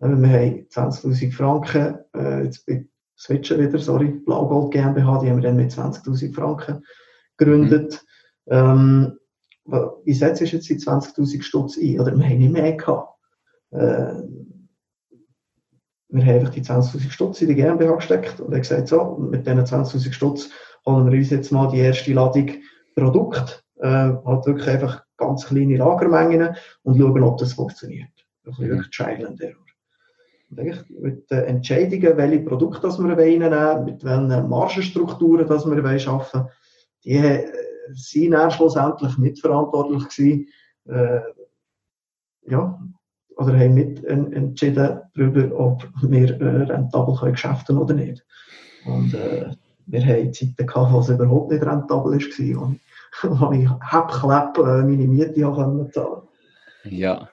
[0.00, 2.86] äh, wir haben 20'000 Franken, äh, jetzt bei
[3.18, 6.82] Switcher wieder, sorry, Blaugold GmbH, die haben wir dann mit 20'000 Franken
[7.36, 8.02] gegründet.
[8.46, 8.52] Mhm.
[8.52, 9.18] Ähm,
[9.64, 12.00] wie setzt du jetzt die 20'000 Stutz ein?
[12.00, 13.18] Oder wir haben nicht mehr gehabt.
[13.70, 14.22] Äh,
[16.08, 19.46] wir haben einfach die 20'000 Stutz in die GmbH gesteckt und haben gesagt, so, mit
[19.46, 20.50] diesen 20'000 Stutz
[20.84, 22.50] holen wir uns jetzt mal die erste Ladung
[22.94, 28.10] Produkt, äh, halt wirklich einfach ganz kleine Lagermengen und schauen, ob das funktioniert.
[28.44, 29.64] Das ist wirklich Trial and Error.
[30.50, 35.78] Und eigentlich mit den Entscheidungen, welche Produkte das wir reinnehmen mit welchen Margenstrukturen das wir
[35.78, 36.48] arbeiten wollen,
[37.04, 37.44] die
[37.92, 40.48] sind dann schlussendlich mitverantwortlich gewesen,
[40.88, 41.20] äh,
[42.48, 42.78] ja,
[43.36, 48.24] oder haben mit entschieden darüber, ob wir äh, rentabel können geschäften oder nicht.
[48.84, 49.50] Und äh,
[49.86, 52.80] wir haben Zeiten gehabt, wo es überhaupt nicht rentabel war und
[53.22, 56.22] wo ich Heppklapp äh, meine Miete zahlen konnte.
[56.84, 57.28] Ja.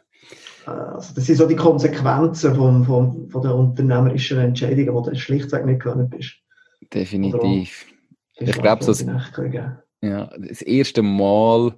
[0.66, 5.16] Äh, also das sind so die Konsequenzen von, von, von der unternehmerischen Entscheidungen, die du
[5.16, 6.36] schlichtweg nicht gewöhnt bist.
[6.94, 7.86] Definitiv.
[8.40, 9.06] Ich glaube, das,
[10.02, 11.76] ja, das erste Mal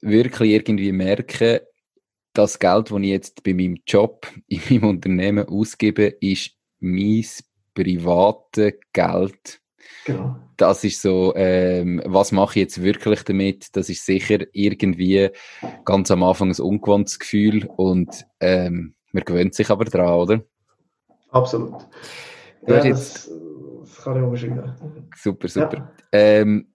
[0.00, 1.60] wirklich irgendwie merken,
[2.32, 7.24] das Geld, das ich jetzt bei meinem Job, in meinem Unternehmen ausgebe, ist mein
[7.74, 9.60] privates Geld
[10.04, 10.36] Genau.
[10.56, 13.76] Das ist so, ähm, was mache ich jetzt wirklich damit?
[13.76, 15.30] Das ist sicher irgendwie
[15.84, 20.42] ganz am Anfang ein ungewohntes Gefühl und ähm, man gewöhnt sich aber dran, oder?
[21.30, 21.86] Absolut.
[22.66, 23.28] Ja, jetzt...
[23.28, 25.08] das, kann ich unterschreiben.
[25.16, 25.76] Super, super.
[25.76, 25.92] Ja.
[26.12, 26.67] Ähm,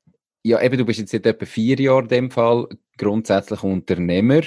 [0.44, 4.42] ja, eben, du bist jetzt seit etwa vier Jahren in dem Fall grundsätzlich Unternehmer.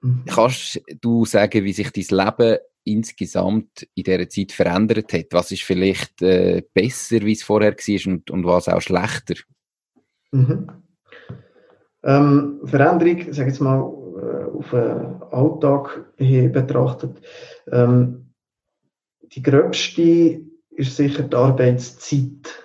[0.00, 0.24] Mhm.
[0.26, 5.26] Kannst du sagen, wie sich dein Leben insgesamt in dieser Zeit verändert hat?
[5.32, 9.34] Was ist vielleicht äh, besser, wie es vorher war und, und was auch schlechter?
[10.32, 10.68] Mhm.
[12.02, 17.20] Ähm, Veränderung, sage ich jetzt mal, äh, auf den Alltag betrachtet.
[17.70, 18.32] Ähm,
[19.22, 22.61] die gröbste ist sicher die Arbeitszeit.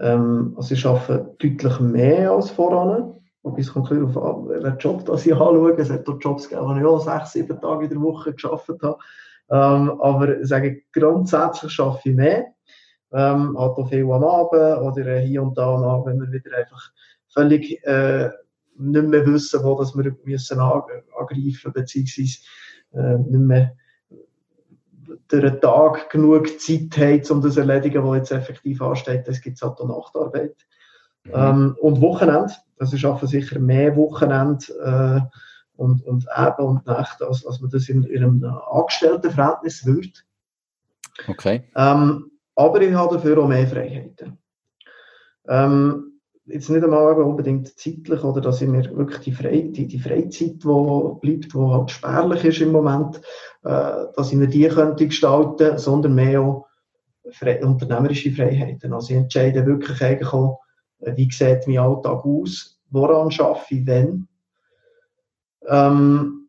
[0.00, 3.14] Ähm, also ich arbeite deutlich mehr als voran.
[3.42, 5.76] Wobei es kommt auf an, welchen Job das ich anschaue.
[5.76, 8.82] Es hat dort Jobs gegeben, wo ich auch sechs, sieben Tage in der Woche gearbeitet
[8.82, 8.98] habe.
[9.50, 12.46] Ähm, aber sage, grundsätzlich arbeite ich mehr.
[13.10, 16.58] Ähm, halt auch viel am Abend oder hier und da am Abend, wenn wir wieder
[16.58, 16.92] einfach
[17.32, 18.28] völlig äh,
[18.76, 22.38] nicht mehr wissen, wo das wir müssen angreifen beziehungsweise
[22.92, 23.72] äh, nicht mehr
[25.30, 29.28] der Tag genug Zeit haben, um das zu erledigen, was jetzt effektiv ansteht.
[29.28, 30.56] Es gibt halt auch Nachtarbeit.
[31.24, 31.32] Mhm.
[31.34, 35.20] Ähm, und Wochenende, also ich arbeite sicher mehr Wochenende äh,
[35.76, 40.10] und, und Abend und Nacht, als, als man das in, in einem Angestelltenverhältnis würde.
[41.26, 41.64] Okay.
[41.76, 44.38] Ähm, aber ich habe dafür auch mehr Freiheiten.
[45.46, 49.98] Ähm, jetzt nicht einmal unbedingt zeitlich, oder dass ich mir wirklich die, Fre die, die
[49.98, 53.20] Freizeit, die bleibt, die halt spärlich ist im Moment,
[53.62, 56.68] dass ich mir die könnte gestalten, sondern mehr auch
[57.32, 58.92] frei, unternehmerische Freiheiten.
[58.92, 60.60] Also ich entscheide wirklich eigentlich auch,
[61.00, 64.28] äh, wie sieht mein Alltag aus, woran schaffe ich, wenn.
[65.66, 66.48] Ähm,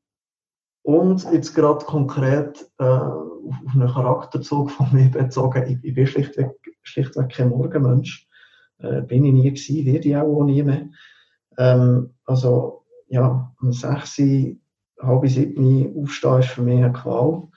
[0.83, 6.07] und jetzt gerade konkret äh, auf, auf einen Charakterzug von mir bezogen, ich, ich bin
[6.07, 6.51] schlichtweg,
[6.83, 8.27] schlichtweg kein Morgenmensch.
[8.79, 10.87] Äh, bin ich nie gewesen, werde ich auch, auch nie mehr.
[11.57, 14.21] Ähm, also, ja, um 6,
[15.01, 17.47] halb 7 aufstehen ist für mich eine Qual.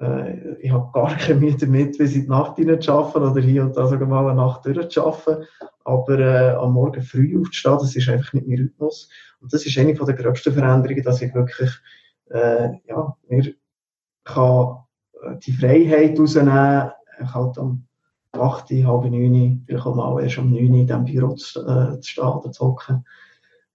[0.00, 3.40] Äh, ich habe gar keine Mühe damit, bis in die Nacht hinein zu arbeiten oder
[3.40, 5.44] hier und da sogar mal eine Nacht durchzuarbeiten.
[5.84, 9.08] Aber äh, am Morgen früh aufzustehen, das ist einfach nicht mein Rhythmus.
[9.40, 11.70] Und das ist eine der gröbsten Veränderungen, dass ich wirklich,
[12.30, 13.54] äh, ja, mir
[14.24, 14.76] kann
[15.22, 17.84] äh, die Freiheit rausnehmen, ich halt am
[18.32, 22.10] 8, halb 9, vielleicht auch mal erst um 9 in diesem Büro zu, äh, zu
[22.10, 23.04] stehen oder zu hocken.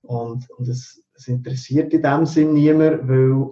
[0.08, 3.50] Und, und es, es interessiert in dem Sinn niemand, weil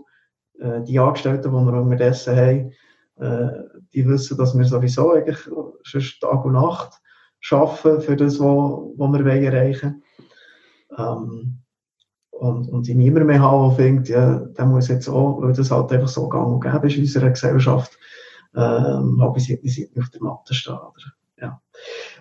[0.60, 2.72] äh, die Angestellten, die wir unterdessen haben,
[3.18, 3.64] äh,
[3.94, 5.40] die wissen, dass wir sowieso eigentlich
[5.84, 7.02] schon Tag und Nacht
[7.52, 10.02] arbeiten für das, was wir erreichen
[10.90, 11.28] wollen.
[11.28, 11.62] Ähm,
[12.32, 15.72] und, und ich niemand mehr habe, der denkt, ja, der muss jetzt auch, weil das
[15.72, 17.98] halt einfach so gang und gäbe ist in unserer Gesellschaft,
[18.56, 20.76] ähm, habe ich nicht auf der Matte stehen.
[20.76, 21.14] Oder?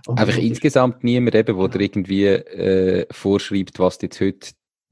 [0.06, 4.48] Und einfach insgesamt niemand eben, der dir irgendwie äh, vorschreibt, was du jetzt heute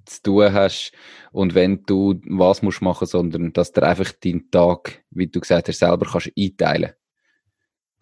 [0.07, 0.93] zu tun hast
[1.33, 5.69] und wenn du was musst machen, sondern dass du einfach deinen Tag, wie du gesagt
[5.69, 6.93] hast, selber kannst einteilen.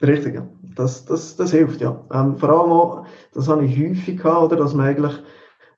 [0.02, 0.48] Richtig, ja.
[0.62, 2.06] Das, das, das hilft, ja.
[2.12, 5.12] Ähm, vor allem auch, das habe ich häufig gehabt, oder, dass man eigentlich,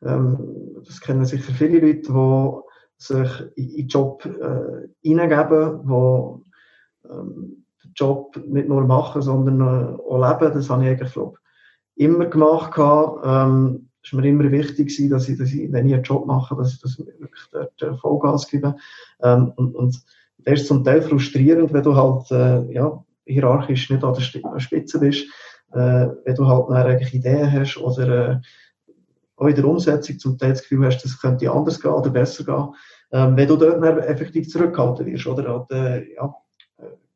[0.03, 7.62] ähm, das kennen sicher viele Leute, die sich in den Job äh, hineingeben, die ähm,
[7.95, 10.55] Job nicht nur machen, sondern äh, auch leben.
[10.55, 11.39] Das habe ich eigentlich, glaube
[11.97, 12.73] immer gemacht.
[13.25, 16.73] Ähm, ist mir immer wichtig dass ich, dass ich, wenn ich einen Job mache, dass
[16.73, 18.75] ich das wirklich dort äh, Vollgas gebe.
[19.23, 20.03] Ähm, und, und
[20.39, 24.99] das ist zum Teil frustrierend, wenn du halt, äh, ja, hierarchisch nicht an der Spitze
[24.99, 25.27] bist,
[25.73, 28.41] äh, wenn du halt eigentlich Ideen hast oder äh,
[29.37, 32.45] auch in der Umsetzung zum Teil das Gefühl hast, das könnte anders gehen oder besser
[32.45, 32.75] gehen,
[33.13, 36.35] ähm, wenn du dort effektiv zurückgehalten wirst oder halt, äh, ja,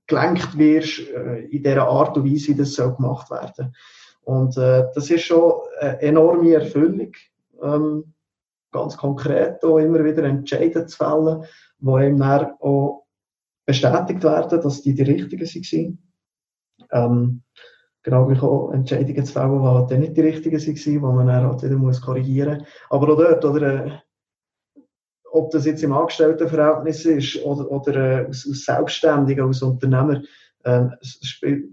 [0.07, 3.75] gelenkt wirst äh, in der Art und Weise, wie das soll gemacht werden.
[4.23, 7.13] Und äh, das ist schon eine enorme Erfüllung,
[7.63, 8.13] ähm,
[8.73, 11.45] ganz konkret auch immer wieder Entscheidungen zu fällen,
[11.79, 13.07] die einem dann auch
[13.65, 15.99] bestätigt werden, dass die die richtigen waren.
[16.91, 17.43] Ähm,
[18.03, 21.47] genau wie auch Entscheidungen zu fällen, die halt nicht die richtigen waren, die man dann
[21.47, 22.67] halt wieder korrigieren muss.
[22.91, 23.91] Aber auch dort, oder, äh,
[25.37, 30.23] ob das jetzt im Angestelltenverhältnis ist oder, oder äh, aus, aus Selbstständigen, als Unternehmer,
[30.65, 31.71] ähm, spielt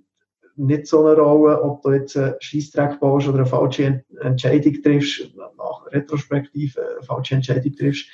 [0.56, 5.36] nicht so eine Rolle, ob du jetzt einen Scheissdreck baust oder eine falsche Entscheidung triffst,
[5.36, 8.06] nach retrospektiv eine falsche Entscheidung triffst,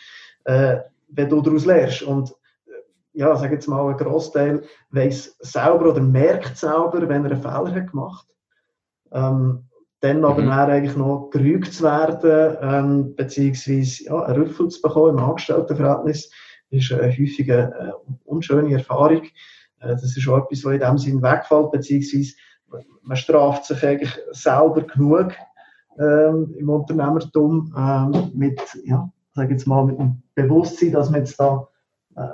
[0.45, 0.77] äh,
[1.09, 2.03] wenn du daraus lernst.
[2.03, 2.33] Und
[3.13, 7.73] ja, sag jetzt mal, ein Großteil weiß selber oder merkt selber, wenn er einen Fehler
[7.73, 8.27] hat gemacht.
[9.11, 9.68] Ähm,
[10.01, 10.49] dann aber mhm.
[10.51, 16.31] eigentlich noch gerügt zu werden, ähm, beziehungsweise ja, einen Rüffel zu bekommen im Angestelltenverhältnis,
[16.69, 19.23] ist eine häufige äh, unschöne Erfahrung.
[19.79, 22.33] Äh, das ist auch etwas, was in dem Sinn wegfällt, beziehungsweise
[23.01, 25.33] man straft sich eigentlich selber genug
[25.97, 31.39] ähm, im Unternehmertum ähm, mit, ja, sag jetzt mal, mit dem Bewusstsein, dass man jetzt
[31.39, 31.67] da
[32.15, 32.27] äh,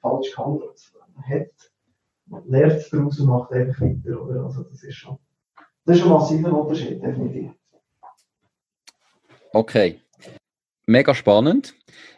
[0.00, 0.92] falsch gehandelt
[1.28, 1.72] hat.
[2.26, 4.22] Man lernt daraus und macht einfach weiter.
[4.22, 4.44] Oder?
[4.44, 5.18] Also das ist schon,
[5.84, 7.50] das ist ein massiver Unterschied, definitiv.
[9.52, 10.00] Okay.
[10.86, 11.74] Mega spannend.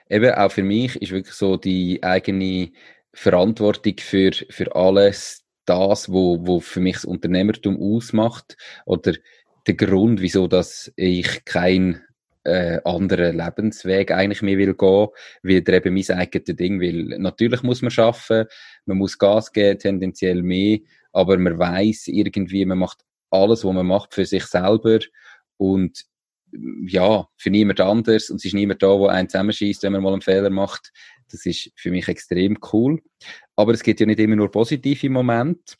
[0.09, 2.71] Eben auch für mich ist wirklich so die eigene
[3.13, 9.15] Verantwortung für, für alles das, wo, wo für mich das Unternehmertum ausmacht oder
[9.67, 12.03] der Grund, wieso dass ich kein
[12.45, 15.09] äh, anderen Lebensweg eigentlich mehr will gehen,
[15.43, 17.17] wie eben mein eigenes Ding will.
[17.19, 18.45] Natürlich muss man schaffen,
[18.85, 20.81] man muss Gas geben, tendenziell mehr,
[21.13, 25.01] aber man weiß irgendwie, man macht alles, was man macht, für sich selber
[25.57, 26.05] und
[26.87, 30.13] ja, für niemand anders und es ist niemand da, der einen zusammenschießt, wenn man mal
[30.13, 30.93] einen Fehler macht.
[31.31, 33.03] Das ist für mich extrem cool.
[33.57, 35.75] Aber es gibt ja nicht immer nur positive Momente.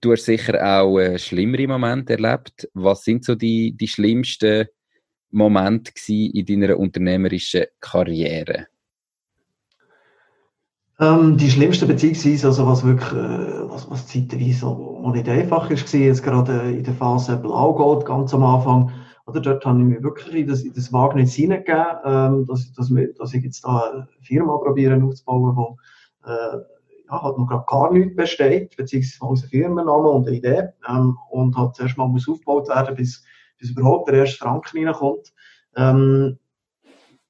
[0.00, 2.68] Du hast sicher auch äh, schlimmere Momente erlebt.
[2.74, 4.66] Was sind so die, die schlimmsten
[5.30, 8.66] Momente in deiner unternehmerischen Karriere?
[11.00, 15.92] Ähm, die schlimmste beziehungsweise, also was wirklich, äh, was, was zeitweise auch nicht einfach ist,
[15.92, 18.92] war jetzt gerade in der Phase Blaugold ganz am Anfang,
[19.26, 22.92] oder dort habe ich mir wirklich in das, in das Wagnis hineingegeben, ähm, dass, dass,
[23.18, 25.78] dass ich jetzt da eine Firma probieren aufzubauen,
[26.24, 26.58] die äh,
[27.10, 31.16] ja, halt noch gerade gar nichts besteht, beziehungsweise aus einem Firmennamen und eine Idee, ähm,
[31.30, 33.24] und halt zuerst mal muss aufgebaut werden, bis,
[33.58, 35.32] bis überhaupt der erste Franken reinkommt.
[35.76, 36.38] Ähm,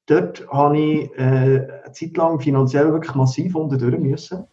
[0.06, 4.44] dort habe ich äh, eine Zeit lang finanziell wirklich massiv unter durch müssen.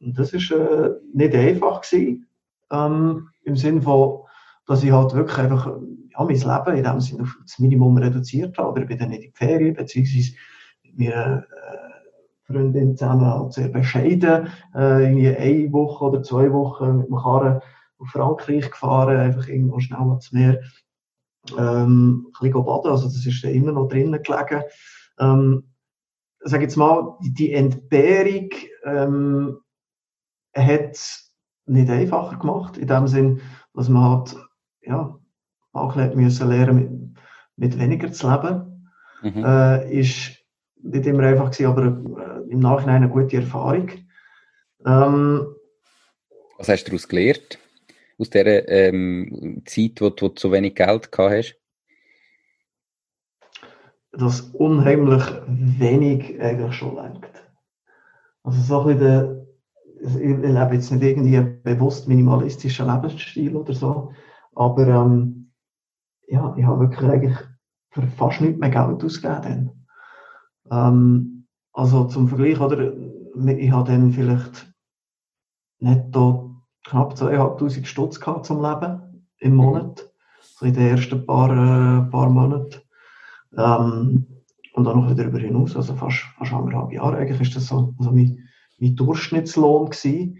[0.00, 2.26] Und das ist äh, nicht einfach gewesen,
[2.70, 4.20] ähm, im Sinne von,
[4.66, 8.56] dass ich halt wirklich einfach ja, mein Leben in dem Sinne auf das Minimum reduziert
[8.58, 8.70] habe.
[8.70, 10.32] Oder ich bin dann nicht in die Ferien, beziehungsweise
[10.82, 11.84] mit meiner äh,
[12.46, 17.60] Freundin zusammen halt sehr bescheiden, äh, irgendwie eine Woche oder zwei Wochen mit dem Karren
[17.98, 20.60] auf Frankreich gefahren, einfach irgendwo schnell ans Meer.
[21.56, 24.62] Ähm, ein bisschen baden, also das ist immer noch drinnen gelegen.
[25.18, 25.64] Ähm,
[26.40, 28.50] sag jetzt mal, die Entbehrung
[28.84, 29.58] ähm,
[30.54, 31.34] hat es
[31.66, 33.40] nicht einfacher gemacht, in dem Sinn,
[33.74, 34.36] dass man halt,
[34.82, 35.18] ja,
[35.72, 37.16] auch müssen lernen,
[37.56, 38.90] mit, mit weniger zu leben.
[39.22, 39.44] Mhm.
[39.44, 40.36] Äh, ist
[40.82, 43.90] nicht immer einfach gewesen, aber äh, im Nachhinein eine gute Erfahrung.
[44.84, 45.46] Ähm,
[46.58, 47.58] Was hast du daraus gelernt?
[48.18, 51.60] Aus dieser ähm, Zeit, wo du, so wenig Geld gehabt hast?
[54.12, 57.44] Dass unheimlich wenig eigentlich schon lenkt.
[58.44, 59.46] Also so ein der,
[60.00, 64.12] ich lebe jetzt nicht irgendwie bewusst minimalistischen Lebensstil oder so,
[64.54, 65.52] aber ähm,
[66.28, 67.38] ja, ich habe wirklich eigentlich
[67.90, 69.86] für fast nichts mehr Geld ausgegeben.
[70.70, 72.92] Ähm, also zum Vergleich, oder,
[73.48, 74.72] ich habe dann vielleicht
[75.80, 76.53] netto
[76.84, 79.56] knapp 2'500 Stutz gehabt zum Leben im mhm.
[79.56, 80.10] Monat.
[80.40, 82.80] So in den ersten paar, äh, paar Monaten.
[83.56, 84.26] Ähm,
[84.74, 87.94] und dann noch wieder darüber hinaus, also fast, fast anderthalb Jahre eigentlich ist das so
[87.98, 90.38] also mein, mein Durchschnittslohn gewesen.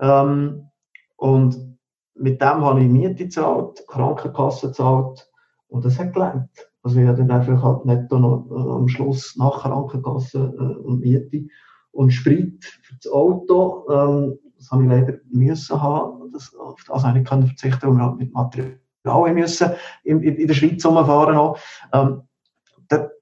[0.00, 0.68] Ähm,
[1.16, 1.78] und
[2.14, 5.28] mit dem habe ich Miete gezahlt, Krankenkasse gezahlt
[5.68, 6.50] und das hat gelernt.
[6.82, 11.00] Also ich habe dann einfach halt netto noch äh, am Schluss nach Krankenkasse äh, und
[11.00, 11.46] Miete
[11.92, 13.86] und Sprit für das Auto.
[13.90, 16.32] Ähm, das habe ich leider müssen haben.
[16.32, 19.72] Das, auf das habe ich können verzichten, weil wir halt mit Material müssen
[20.02, 21.58] in, in, in der Schweiz rumfahren noch.
[21.92, 22.22] Ähm,
[22.88, 23.12] dort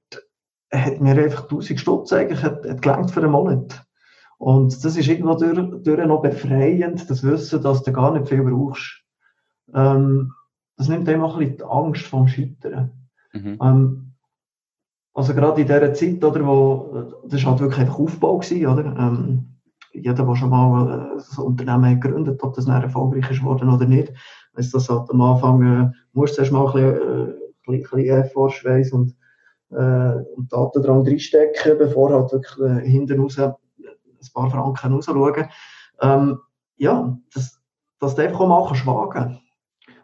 [0.73, 3.85] hat mir einfach 1000 Stutz eigentlich hat, hat gelangt für einen Monat.
[4.39, 8.43] Und das ist irgendwo durch, durch noch befreiend, das Wissen, dass du gar nicht viel
[8.43, 9.03] brauchst.
[9.75, 10.33] Ähm,
[10.77, 13.09] das nimmt einem auch ein bisschen die Angst vom Scheitern.
[13.33, 13.59] Mhm.
[13.61, 14.13] Ähm,
[15.15, 18.85] also gerade in dieser Zeit, oder, wo, das war halt wirklich einfach Aufbau gewesen, oder?
[18.85, 19.52] Ähm,
[19.93, 23.87] jeder, der schon mal äh, ein Unternehmen gegründet, ob das dann erfolgreich ist worden oder
[23.87, 24.13] nicht,
[24.55, 28.53] weiss, das halt am Anfang, äh, musst du erst mal ein bisschen, äh, Effort,
[28.93, 29.15] und,
[29.71, 33.55] äh, und Daten dran reinstecken, bevor halt wirklich äh, hinten raus ein
[34.35, 35.47] paar Franken rausschauen.
[36.01, 36.39] Ähm,
[36.77, 37.61] ja, das,
[37.99, 39.41] das darf auch mal wagen.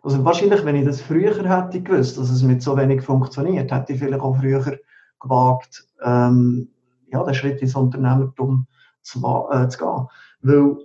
[0.02, 3.92] Also wahrscheinlich, wenn ich das früher hätte gewusst, dass es mit so wenig funktioniert, hätte
[3.92, 4.78] ich vielleicht auch früher
[5.20, 6.68] gewagt, ähm,
[7.10, 8.66] ja, den Schritt ins Unternehmertum
[9.08, 10.06] zu, äh, zu gehen.
[10.42, 10.76] Weil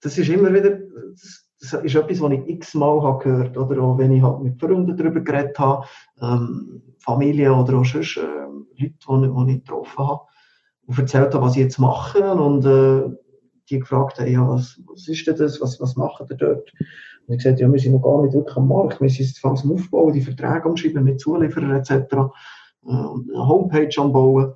[0.00, 0.78] das ist immer wieder,
[1.10, 4.58] das, das ist etwas, was ich x-mal habe gehört, oder auch wenn ich halt mit
[4.58, 5.86] Freunden darüber geredet habe,
[6.22, 10.20] ähm, Familie oder auch sonst, äh, Leute, die, die ich getroffen habe,
[10.86, 13.16] und erzählt habe, was ich jetzt mache und äh,
[13.68, 16.72] die gefragt haben, ja, was, was ist denn das, was, was machen ihr dort?
[17.26, 19.44] Und ich gesagt, ja, wir sind noch gar nicht wirklich am Markt, wir sind jetzt
[19.44, 21.90] am Aufbauen, die Verträge umschreiben mit Zulieferern etc.
[21.90, 22.26] Äh,
[22.88, 24.54] eine Homepage anbauen.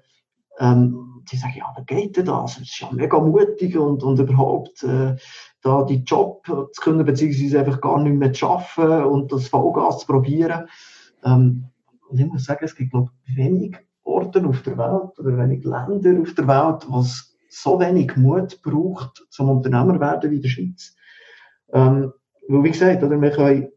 [0.59, 2.55] Ähm, die sagen, ja, wie geht denn das?
[2.55, 5.17] Das ist ja mega mutig und, und überhaupt äh,
[5.63, 10.01] da die Job zu können, beziehungsweise einfach gar nicht mehr zu arbeiten und das Vollgas
[10.01, 10.69] zu probieren.
[11.25, 11.65] Ähm,
[12.09, 15.65] und ich muss sagen, es gibt, glaube ich, wenig Orte auf der Welt oder wenig
[15.65, 20.95] Länder auf der Welt, was so wenig Mut braucht, zum Unternehmer werden wie der Schweiz.
[21.73, 22.13] Ähm,
[22.49, 23.69] weil, wie gesagt, oder, wir können,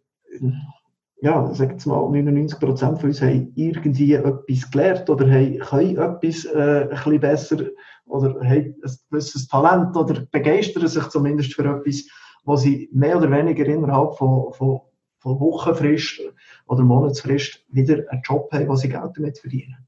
[1.22, 6.46] ja, sagen jetzt mal, 99% von uns haben irgendwie etwas gelernt oder haben, können etwas
[6.46, 7.58] äh, ein besser
[8.06, 12.06] oder haben ein gewisses Talent oder begeistern sich zumindest für etwas,
[12.44, 14.82] wo sie mehr oder weniger innerhalb von, von,
[15.18, 16.22] von Wochenfrist
[16.68, 19.88] oder Monatsfrist wieder einen Job haben, wo sie Geld damit verdienen.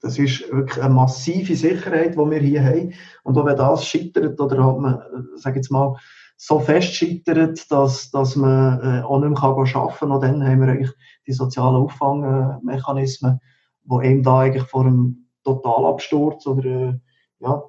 [0.00, 2.94] Das ist wirklich eine massive Sicherheit, die wir hier haben.
[3.24, 5.96] Und auch wenn das scheitert oder hat man, äh, sag jetzt mal,
[6.40, 10.60] so fest scheitert, dass, dass man äh, auch nicht mehr arbeiten kann, und dann haben
[10.60, 10.92] wir eigentlich
[11.26, 13.40] die sozialen Auffangmechanismen,
[13.84, 16.94] die eben da eigentlich vor einem Totalabsturz oder äh,
[17.40, 17.62] ja,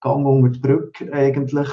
[0.00, 1.68] Gang unter die Brücke eigentlich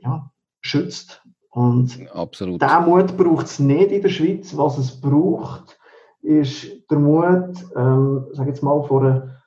[0.00, 1.22] ja, schützt.
[1.50, 2.62] Und Absolut.
[2.62, 4.56] diesen Mut braucht es nicht in der Schweiz.
[4.56, 5.78] Was es braucht,
[6.22, 9.39] ist der Mut, ähm, sag jetzt mal, vor einer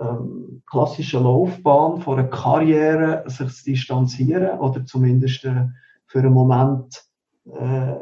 [0.00, 5.66] ähm, klassischen Laufbahn, vor einer Karriere sich zu distanzieren oder zumindest äh,
[6.06, 7.04] für einen Moment
[7.46, 7.96] äh,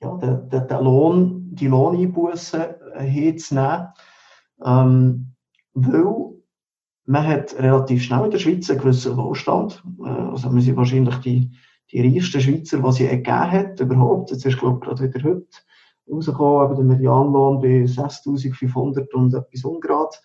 [0.00, 2.62] ja, den, den, den Lohn, die Lohneinbußen
[2.94, 3.88] äh, hinzunehmen.
[4.64, 5.34] Ähm,
[5.74, 6.28] weil
[7.06, 9.82] man hat relativ schnell in der Schweiz einen gewissen Wohlstand.
[10.04, 11.50] Äh, also wir sind wahrscheinlich die,
[11.90, 14.30] die reichsten Schweizer, die sie gegeben hat, überhaupt.
[14.30, 15.46] Jetzt ist, glaube ich, gerade wieder heute
[16.10, 20.20] rausgekommen, aber der Medianlohn bei 6.500 und etwas ungrad.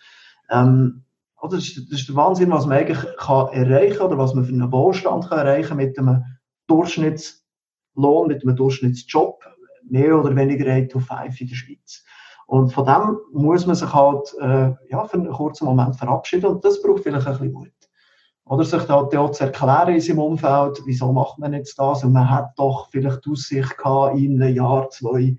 [0.53, 1.03] Ähm,
[1.41, 4.53] das, ist, das ist der Wahnsinn, was man eigentlich kann erreichen oder was man für
[4.53, 6.23] einen Wohlstand kann erreichen mit einem
[6.67, 9.43] Durchschnittslohn, mit einem Durchschnittsjob,
[9.89, 12.03] mehr oder weniger 8 to 5 in der Schweiz.
[12.47, 16.63] Und von dem muss man sich halt äh, ja, für einen kurzen Moment verabschieden und
[16.63, 17.71] das braucht vielleicht ein bisschen Mut.
[18.45, 22.11] Oder sich da auch zu erklären in seinem Umfeld, wieso macht man jetzt das und
[22.11, 25.37] man hat doch vielleicht die Aussicht gehabt, in einem Jahr, zwei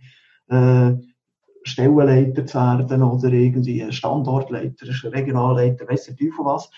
[0.48, 0.92] äh,
[1.64, 6.70] Stellenleiter zu werden oder irgendwie Standortleiter, Regionalleiter, weiss der Teufel was.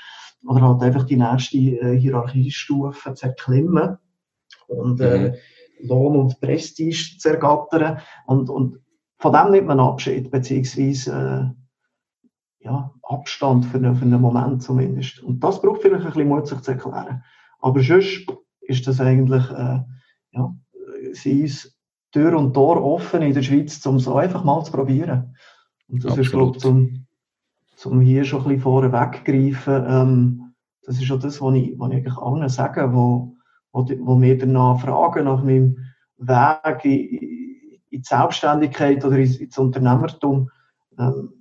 [0.46, 3.98] Oder halt einfach die nächste äh, Hierarchiestufe zu erklimmen
[4.68, 5.34] und äh, mhm.
[5.88, 7.98] Lohn und Prestige zu ergattern.
[8.26, 8.80] Und, und
[9.18, 11.54] von dem nimmt man Abschied, beziehungsweise
[12.62, 15.22] äh, ja, Abstand für einen, für einen Moment zumindest.
[15.22, 17.24] Und das braucht vielleicht ein bisschen Mut, sich zu erklären.
[17.60, 18.26] Aber sonst
[18.60, 19.80] ist das eigentlich, äh,
[20.32, 20.54] ja,
[21.12, 21.75] sie ist
[22.12, 25.36] Tür und Tor offen in der Schweiz, um so einfach mal zu probieren.
[25.88, 26.26] Und das Absolut.
[26.26, 27.06] ist, glaube ich, zum,
[27.76, 30.46] zum hier schon ein bisschen vorne weggreifen, ähm,
[30.86, 33.34] das ist auch das, was ich, was ich eigentlich allen sage, wo,
[33.72, 35.78] wo, wo mir danach fragen, nach meinem
[36.16, 40.50] Weg in, in die Selbstständigkeit oder ins Unternehmertum.
[40.98, 41.32] Ähm,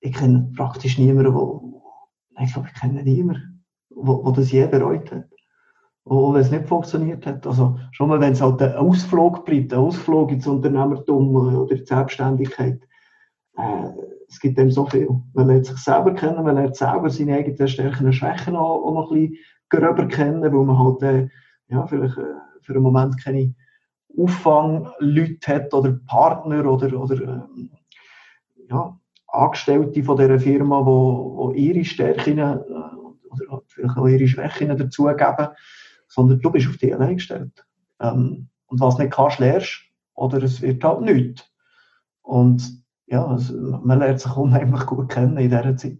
[0.00, 1.82] ich kenne praktisch niemanden, wo,
[2.40, 5.28] ich glaube, ich kenne niemanden, wo, wo das je bereut hat.
[6.08, 7.44] Wo, wenn es nicht funktioniert hat.
[7.48, 11.78] Also, schon mal, wenn es halt ein Ausflug bleibt, ein Ausflug ins Unternehmertum oder in
[11.78, 12.80] die Selbstständigkeit,
[13.56, 13.88] äh,
[14.28, 15.08] es gibt dem so viel.
[15.34, 18.94] Man lernt sich selber kennen, man lernt selber seine eigenen Stärken und Schwächen auch, auch
[18.94, 19.38] noch ein bisschen
[19.68, 21.28] gröber kennen, weil man halt, äh,
[21.68, 23.52] ja, vielleicht äh, für einen Moment keine
[24.16, 27.40] Auffangleute hat oder Partner oder, oder äh,
[28.68, 28.96] ja,
[29.26, 32.58] Angestellte von dieser Firma, wo ihre Stärken äh,
[33.28, 35.48] oder vielleicht auch ihre Schwächen dazugeben,
[36.08, 37.64] sondern du bist auf dich allein gestellt.
[38.00, 39.80] Ähm, und was nicht kannst, lernst,
[40.14, 41.44] oder es wird halt nichts.
[42.22, 43.54] Und ja, also,
[43.84, 45.98] man lernt sich unheimlich gut kennen in dieser Zeit.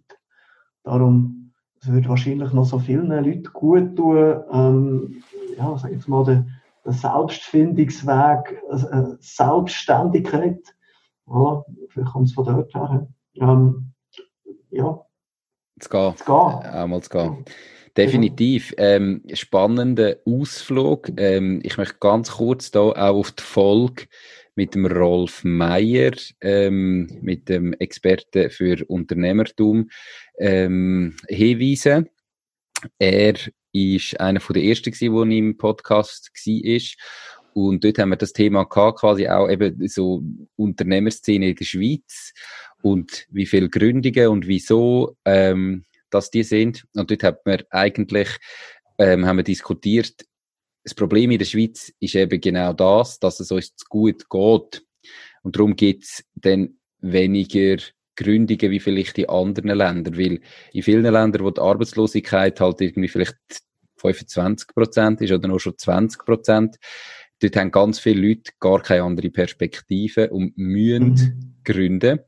[0.82, 5.22] Darum, es würde wahrscheinlich noch so vielen Leuten gut tun, ähm,
[5.56, 6.50] ja, sag ich mal, den,
[6.84, 10.60] den Selbstfindungsweg, äh, Selbstständigkeit,
[11.26, 13.92] voilà, vielleicht kommt es von dort her, ähm,
[14.70, 15.00] ja.
[15.78, 16.16] Zu gehen.
[16.16, 16.70] Zu gehen.
[16.70, 17.44] Einmal zu gehen.
[17.96, 18.74] Definitiv.
[18.76, 21.10] Ähm, spannender Ausflug.
[21.16, 24.04] Ähm, ich möchte ganz kurz da auch auf die Folge
[24.54, 29.90] mit dem Rolf Meyer, ähm, mit dem Experten für Unternehmertum,
[30.38, 32.08] ähm, hinweisen.
[32.98, 33.34] Er
[33.72, 36.80] ist einer von der ersten gewesen, der im Podcast war.
[37.54, 40.22] Und dort haben wir das Thema gehabt, quasi auch eben so
[40.56, 42.34] Unternehmerszene in der Schweiz
[42.82, 46.86] und wie viele Gründungen und wieso, ähm, dass die sind.
[46.94, 48.28] Und dort hat man eigentlich,
[48.98, 50.24] ähm, haben wir diskutiert,
[50.84, 54.84] das Problem in der Schweiz ist eben genau das, dass es uns zu gut geht.
[55.42, 57.78] Und darum gibt es dann weniger
[58.14, 60.16] Gründungen wie vielleicht in anderen Ländern.
[60.16, 60.40] Weil
[60.72, 63.36] in vielen Ländern, wo die Arbeitslosigkeit halt irgendwie vielleicht
[63.96, 66.76] 25 Prozent ist oder nur schon 20 Prozent,
[67.40, 71.54] dort haben ganz viele Leute gar keine andere Perspektive und müssen mhm.
[71.64, 72.20] gründen.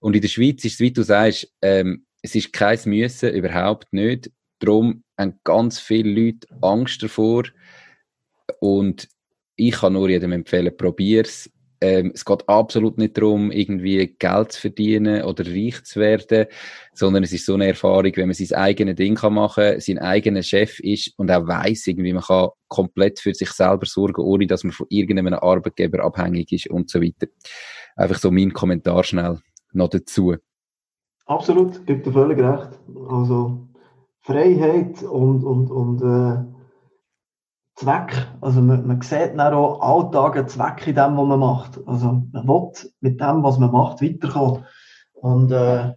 [0.00, 3.92] Und in der Schweiz ist es, wie du sagst, ähm, es ist kein Müssen, überhaupt
[3.92, 4.30] nicht.
[4.58, 7.44] Darum haben ganz viele Leute Angst davor,
[8.60, 9.08] und
[9.56, 11.50] ich kann nur jedem empfehlen, probier's.
[11.80, 16.46] Ähm, es geht absolut nicht darum, irgendwie Geld zu verdienen oder reich zu werden,
[16.94, 20.42] sondern es ist so eine Erfahrung, wenn man sein eigenes Ding kann machen, sein eigener
[20.42, 24.64] Chef ist und auch weiß irgendwie, man kann komplett für sich selber sorgen, ohne dass
[24.64, 27.26] man von irgendeinem Arbeitgeber abhängig ist und so weiter.
[27.94, 29.40] Einfach so mein Kommentar schnell
[29.72, 30.36] noch dazu.
[31.26, 32.78] Absolut, gibt dir völlig recht.
[33.08, 33.68] Also
[34.20, 36.56] Freiheit und, und, und äh
[37.76, 38.26] Zweck.
[38.40, 41.86] Also man, man sieht dann auch Alltag einen Zweck in dem, was man macht.
[41.86, 44.64] Also man will mit dem, was man macht, weiterkommen.
[45.12, 45.92] Und äh,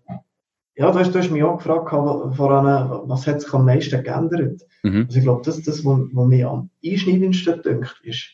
[0.75, 4.61] ja, du hast, du hast mich auch gefragt, voran, was hat sich am meisten geändert.
[4.83, 5.05] Mhm.
[5.07, 8.29] Also ich glaube, das, das was, was mir am einschneidendsten dünkt, ist,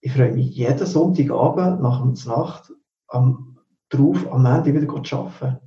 [0.00, 2.72] ich freue mich jeden Sonntagabend nach der Nacht
[3.08, 3.58] am,
[3.88, 5.65] drauf, am Ende wieder zu arbeiten.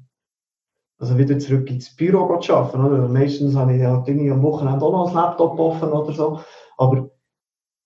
[1.00, 2.84] Also wieder zurück ins Büro arbeiten.
[2.84, 3.08] Oder?
[3.08, 6.42] Meistens habe ich ja Dinge am Wochenende auch noch das Laptop offen oder so.
[6.78, 7.10] Aber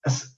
[0.02, 0.36] es,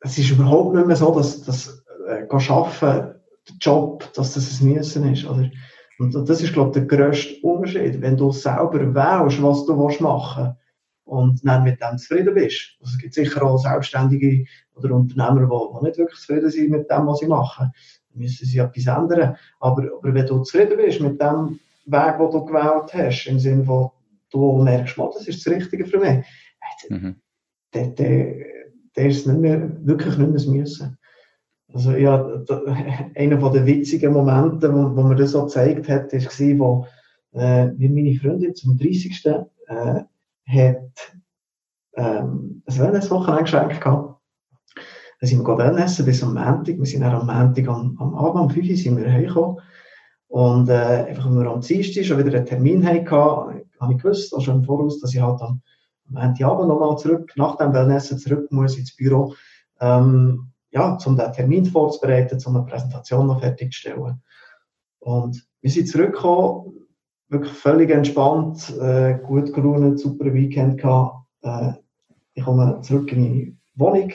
[0.00, 4.72] es ist überhaupt nicht mehr so, dass das äh, arbeiten, der Job, dass das ein
[4.72, 5.24] Müssen ist.
[5.24, 5.50] Oder?
[5.98, 8.00] Und das ist, glaube ich, der grösste Unterschied.
[8.00, 10.58] Wenn du selber wählst, was du machen willst,
[11.08, 12.76] und dann mit dem zufrieden bist.
[12.80, 17.06] Also es gibt sicher auch Selbstständige oder Unternehmer, die nicht wirklich zufrieden sind mit dem,
[17.06, 17.72] was sie machen.
[18.10, 19.36] Dann müssen sie etwas ändern.
[19.58, 21.58] Aber, aber wenn du zufrieden bist mit dem
[21.90, 23.90] Weg, den du gewählt hast, im Sinne von,
[24.30, 26.24] du merkst, das ist das Richtige für mich,
[26.88, 27.16] mhm
[27.74, 28.34] der, der,
[28.96, 30.98] der ist nicht mehr, wirklich nicht mehr müssen.
[31.72, 32.62] Also ja, da,
[33.14, 36.86] einer von den witzigen Momente, wo, wo mir das so gezeigt hat, war, wo
[37.32, 39.26] äh, meine Freundin zum 30.
[39.26, 40.02] Äh,
[40.46, 41.12] hat
[41.96, 44.18] ähm, ein Wellness-Wochenende geschenkt gehabt.
[45.20, 46.78] Dann sind wir Wellnessen bis am Montag.
[46.78, 49.60] Wir sind dann am Montag am, am Abend, um 5 Uhr sind wir heimgekommen.
[50.28, 54.32] Und äh, einfach, wenn wir am Dienstag schon wieder einen Termin hatten, habe ich gewusst,
[54.34, 55.62] also schon im Voraus, dass ich halt am
[56.08, 59.34] am Montagabend nochmal zurück, nach dem Wellnessen zurück muss ins Büro.
[59.80, 64.22] Ähm, ja, um den Termin vorzubereiten, um eine Präsentation noch fertigzustellen.
[65.00, 66.86] Und wir sind zurückgekommen,
[67.28, 71.26] wirklich völlig entspannt, äh, gut gelaunt, super Weekend gehabt.
[71.42, 71.72] Äh,
[72.34, 74.10] ich komme zurück in meine Wohnung,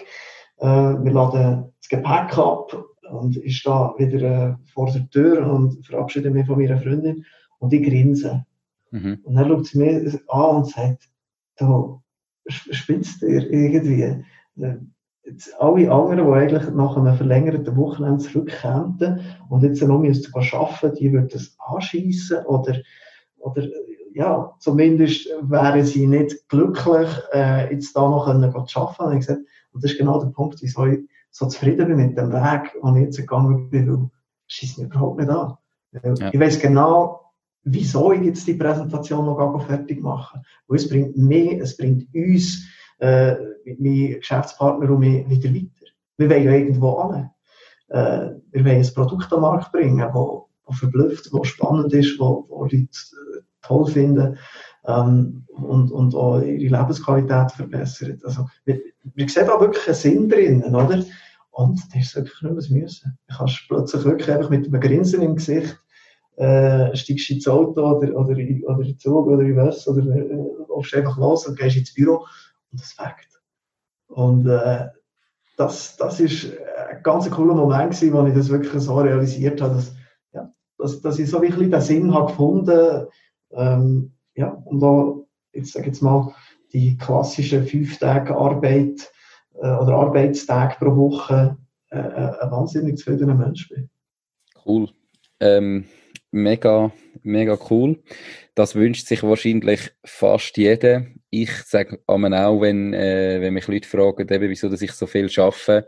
[0.57, 2.71] äh, wir laden das Gepäck ab
[3.13, 7.25] und ich stehe wieder äh, vor der Tür und verabschiede mich von meiner Freundin
[7.59, 8.45] und ich grinse.
[8.91, 9.19] Mhm.
[9.23, 11.09] Und dann schaut sie mir an und sagt,
[11.57, 12.01] du
[12.47, 14.23] spinnst dir irgendwie.
[14.57, 14.77] Äh,
[15.25, 20.95] jetzt alle anderen, die eigentlich nach einem verlängerten Wochenende zurückkämen und jetzt noch müssten arbeiten,
[20.95, 22.75] die würden das anschießen oder,
[23.37, 23.65] oder
[24.13, 29.03] ja, zumindest wären sie nicht glücklich, äh, jetzt da noch können zu arbeiten.
[29.03, 29.41] Und, ich gesagt,
[29.71, 30.99] und das ist genau der Punkt, wieso ich
[31.33, 34.11] so zufrieden bin mit dem Weg, den ich jetzt gegangen bin,
[34.47, 35.57] schießt mich überhaupt nicht an.
[35.91, 36.29] Ja.
[36.31, 37.31] Ich weiß genau,
[37.63, 40.41] wieso ich jetzt die Präsentation noch fertig mache.
[40.67, 42.67] Weil es bringt mich, es bringt uns,
[42.99, 45.91] äh, mein Geschäftspartner und mich wieder weiter.
[46.17, 47.31] Wir wollen ja irgendwo an.
[47.87, 52.45] Äh, wir wollen ein Produkt am Markt bringen, wo, wo verblüfft, wo spannend ist, wo,
[52.47, 54.37] wo Leute äh, toll finden
[54.85, 58.23] ähm, und, und auch ihre Lebensqualität verbessert.
[58.23, 58.79] Also, wir,
[59.15, 61.03] wir sehen da wirklich einen Sinn drinnen, oder?
[61.53, 63.17] Und das ist wirklich nicht mehr Müssen.
[63.27, 65.79] Du kannst plötzlich wirklich einfach mit einem Grinsen im Gesicht
[66.37, 70.01] äh, steigst ins Auto oder, oder, in, oder in den Zug oder in was oder
[70.15, 70.35] äh,
[70.67, 72.25] läufst einfach los und gehst ins Büro
[72.71, 73.39] und das fängt.
[74.07, 74.87] Und äh,
[75.57, 76.51] das, das ist
[76.89, 79.95] ein ganz cooler Moment gewesen, wo ich das wirklich so realisiert habe, dass,
[80.33, 83.05] ja, dass, dass ich so wirklich den Sinn habe gefunden,
[83.51, 85.13] ähm, ja, und da,
[85.53, 86.33] jetzt sage jetzt mal,
[86.73, 89.11] die klassische fünf Tage Arbeit
[89.55, 91.57] äh, oder Arbeitstag pro Woche
[91.91, 93.89] äh, äh, ein wahnsinnig zufriedener Mensch bin.
[94.65, 94.89] Cool.
[95.39, 95.85] Ähm,
[96.31, 96.91] mega,
[97.21, 98.01] mega cool.
[98.55, 101.05] Das wünscht sich wahrscheinlich fast jeder.
[101.29, 102.19] Ich sage auch,
[102.61, 105.87] wenn, äh, wenn mich Leute fragen, eben, wieso dass ich so viel arbeite,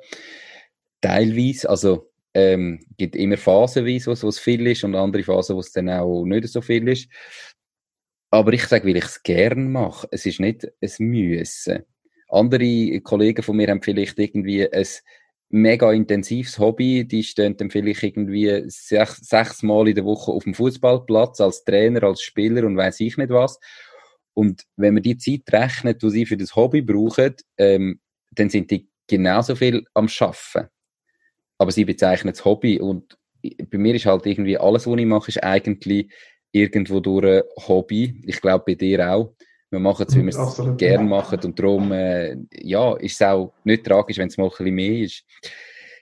[1.01, 5.71] teilweise, also ähm, gibt immer phasenweise, wo es viel ist und andere Phasen, wo es
[5.71, 7.09] dann auch nicht so viel ist.
[8.29, 10.07] Aber ich sage, weil ich es gern mache.
[10.11, 11.83] Es ist nicht ein Müssen.
[12.27, 14.85] Andere Kollegen von mir haben vielleicht irgendwie ein
[15.49, 17.07] mega intensives Hobby.
[17.07, 21.63] Die stehen dann vielleicht irgendwie sech, sechs Mal in der Woche auf dem Fußballplatz als
[21.63, 23.59] Trainer, als Spieler und weiß ich nicht was.
[24.33, 27.99] Und wenn man die Zeit rechnet, die sie für das Hobby brauchen, ähm,
[28.31, 30.67] dann sind die genauso viel am Schaffen.
[31.57, 33.17] Aber sie bezeichnen das Hobby und
[33.69, 36.11] bei mir ist halt irgendwie alles, was ich mache, ist eigentlich
[36.51, 38.21] irgendwo durch ein Hobby.
[38.25, 39.33] Ich glaube bei dir auch.
[39.75, 43.53] Wir machen es, wie wir es gerne machen und darum äh, ja, ist es auch
[43.65, 45.23] nicht tragisch, wenn es mal ein bisschen mehr ist.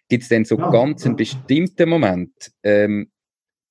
[0.07, 3.09] Gibt es denn so ja, ganz einen bestimmten Moment, ähm,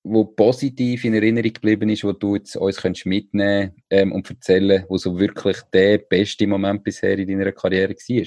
[0.02, 4.84] wo positiv in Erinnerung geblieben ist, wo du jetzt uns könntest mitnehmen ähm, und erzählen,
[4.88, 8.26] wo so wirklich der beste Moment bisher in deiner Karriere war?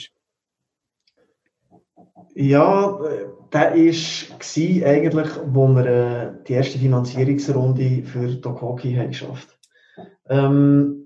[2.35, 2.99] Ja,
[3.51, 9.55] der war eigentlich, wo wir äh, die erste Finanzierungsrunde für Hockey haben geschafft
[10.29, 11.04] ähm,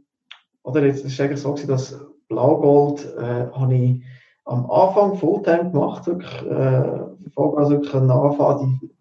[0.64, 4.04] Oder es war eigentlich so, dass Blaugold äh, habe ich
[4.46, 7.00] am Anfang Fulltime gemacht, wirklich, äh,
[7.36, 8.92] also wirklich anfangen,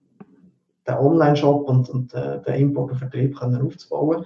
[0.86, 4.24] den Online-Shop und, und äh, den Import und Vertrieb können aufzubauen.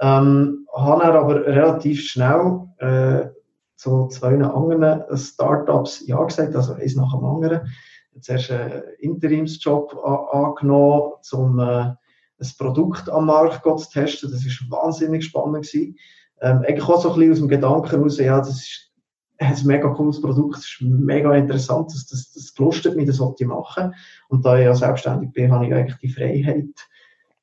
[0.00, 3.28] Ähm, habe aber relativ schnell äh,
[3.76, 7.68] zu zwei anderen Startups Ja gesagt, also eins nach dem anderen.
[8.14, 9.94] Jetzt du einen Interimsjob
[10.32, 11.94] angenommen, um äh,
[12.38, 14.30] ein Produkt am Markt zu testen.
[14.30, 15.66] Das war wahnsinnig spannend.
[15.66, 15.96] Gewesen.
[16.40, 18.92] Ähm, eigentlich auch so ein bisschen aus dem Gedanken heraus, ja, das ist
[19.38, 23.44] ein mega cooles Produkt, das ist mega interessant, das, das, das gelustet mich, das wollte
[23.44, 23.94] ich machen.
[24.28, 26.68] Und da ich ja selbstständig bin, habe ich eigentlich die Freiheit,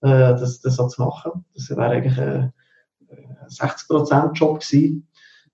[0.02, 1.46] äh, das, das so zu machen.
[1.54, 2.54] Das wäre eigentlich ein
[3.48, 5.08] 60%-Job gewesen.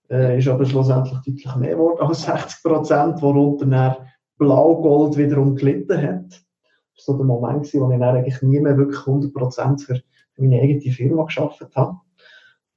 [0.10, 3.96] Äh, ist aber schlussendlich deutlich mehr geworden als 60 Prozent, worunter dann
[4.38, 6.30] Blaugold wiederum gelitten hat.
[6.96, 10.02] Das war so der Moment, wo ich dann eigentlich nie mehr wirklich 100 Prozent für
[10.38, 12.00] meine eigene Firma geschafft habe.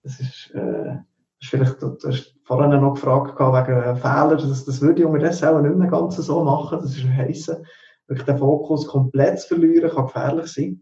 [0.02, 4.80] Das ist, äh, das ist vielleicht, du hast vorhin noch gefragt wegen Fehlern, das, das
[4.80, 6.80] würde ich unterdessen auch nicht mehr ganz so machen.
[6.82, 7.64] Das ist heissen,
[8.06, 10.80] wirklich den Fokus komplett zu verlieren, kann gefährlich sein.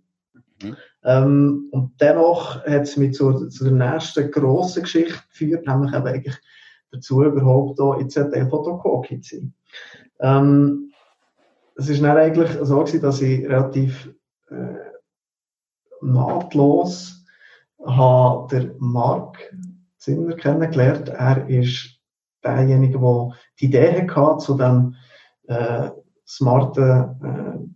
[0.63, 0.77] Mhm.
[1.05, 6.07] Ähm, und dennoch hat es mich zu, zu der nächsten grossen Geschichte geführt, nämlich eben
[6.07, 6.39] eigentlich
[6.91, 9.55] dazu überhaupt da in ZDF Fotokoki zu sein.
[10.21, 10.93] Ähm,
[11.77, 14.13] es ist dann eigentlich so gewesen, dass ich relativ
[14.51, 14.75] äh,
[16.03, 17.20] nahtlos
[17.87, 19.39] habe der Mark
[19.99, 21.09] Zimmer kennengelernt.
[21.09, 22.01] Er ist
[22.43, 24.95] derjenige, der die Idee hatte zu dem
[25.47, 25.91] äh,
[26.27, 27.71] smarten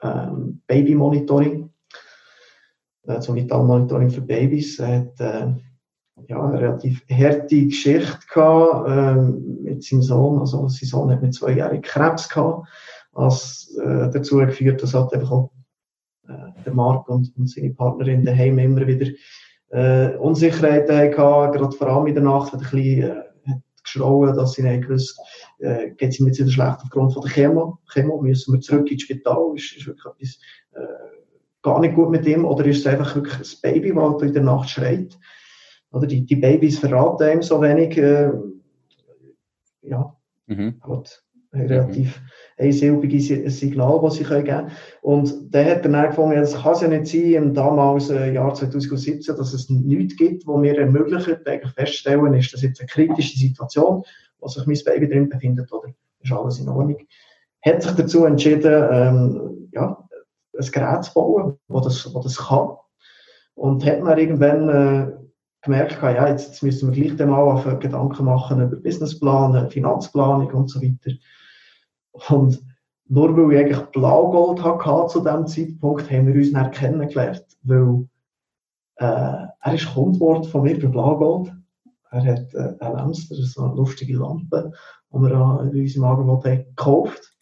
[0.00, 0.30] äh, äh,
[0.66, 1.70] Baby-Monitoring,
[3.06, 4.78] äh, zum Vitalmonitoring für Babys.
[4.78, 5.54] Er hat äh,
[6.28, 10.38] ja, eine relativ harte Geschichte gehabt, ähm, mit seinem Sohn.
[10.38, 12.68] Also, sein Sohn hat mit zwei Jahren Krebs gehabt,
[13.12, 15.50] was äh, dazu geführt, dass halt einfach auch
[16.30, 19.10] äh, der Marc und, und seine Partnerin daheim immer wieder
[19.70, 24.36] äh, Unsicherheiten hatten, gerade vor allem in der Nacht, hat ein bisschen äh, hat geschrauen,
[24.36, 25.18] dass sie nicht gewusst,
[25.58, 27.78] äh, geht es ihm jetzt wieder schlecht aufgrund von der Chemo.
[27.92, 30.38] Chemo müssen wir zurück ins Spital, ist, ist wirklich etwas
[30.72, 30.86] äh,
[31.62, 34.32] gar nicht gut mit ihm, oder ist es einfach wirklich ein Baby, das halt in
[34.32, 35.18] der Nacht schreit.
[35.92, 38.30] Oder die, die Babys verraten ihm so wenig, äh,
[39.82, 40.16] ja,
[40.46, 40.80] mhm.
[40.82, 42.64] halt relativ mhm.
[42.64, 44.70] einsilbige Signal, das sie geben können.
[45.02, 49.36] Und der hat dann angefangen, es kann ja nicht sein, im damals äh, Jahr 2017,
[49.36, 54.04] dass es nichts gibt, wo mir ermöglicht, eigentlich festzustellen, ist das jetzt eine kritische Situation,
[54.38, 55.88] wo sich mein Baby drin befindet, oder
[56.22, 56.98] ist alles in Ordnung.
[57.62, 60.08] Hat sich dazu entschieden, ähm, ja,
[60.58, 62.70] ein Gerät zu bauen, das das, wo das kann.
[63.54, 65.12] Und hat man irgendwann äh,
[65.62, 70.80] gemerkt, ja, jetzt, jetzt müssen wir gleich mal Gedanken machen über Businessplan, Finanzplanung und so
[70.80, 71.12] weiter.
[72.28, 72.62] Und
[73.08, 78.06] nur weil ich eigentlich Blaugold hatte zu diesem Zeitpunkt, haben wir uns dann kennengelernt, weil
[78.96, 81.52] äh, er ist Kundwort von mir bei Blaugold.
[82.12, 84.72] Er hat äh, eine Lemster, so eine lustige Lampe,
[85.12, 87.34] die wir an unserem Angebot haben gekauft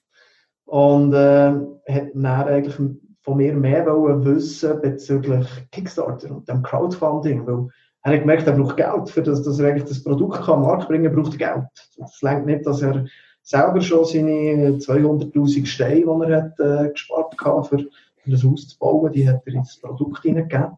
[0.64, 1.52] und äh,
[1.88, 2.76] hat dann eigentlich
[3.22, 7.68] von mir mehr wissen bezüglich Kickstarter und dem Crowdfunding, weil
[8.02, 10.88] er hat gemerkt, er braucht Geld, für das, dass er eigentlich das Produkt kann Markt
[10.88, 11.68] bringen braucht er Geld.
[11.98, 13.04] Das längt nicht, dass er
[13.48, 18.68] selber schon seine 200'000 Steine, die er hat, äh, gespart hat, für, für das Haus
[18.68, 20.76] zu bauen, die hat er ins Produkt hineingegeben.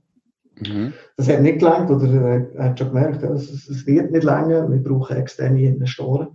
[0.60, 0.92] Mhm.
[1.16, 4.82] Das hat nicht gelangt, oder äh, er hat schon gemerkt, es, wird nicht länger, wir
[4.84, 6.28] brauchen externe Investoren.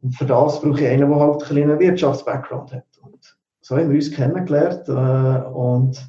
[0.00, 2.86] Und für das brauche ich einen, der halt ein einen Wirtschafts-Background hat.
[3.02, 6.08] Und so haben wir uns kennengelernt äh, und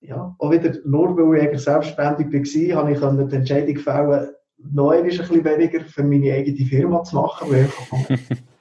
[0.00, 4.28] ja, auch wieder, nur weil ich selbstständig war, habe ich die Entscheidung fällen,
[4.72, 7.68] noch ein bisschen weniger für meine eigene Firma zu machen, weil
[8.08, 8.38] ich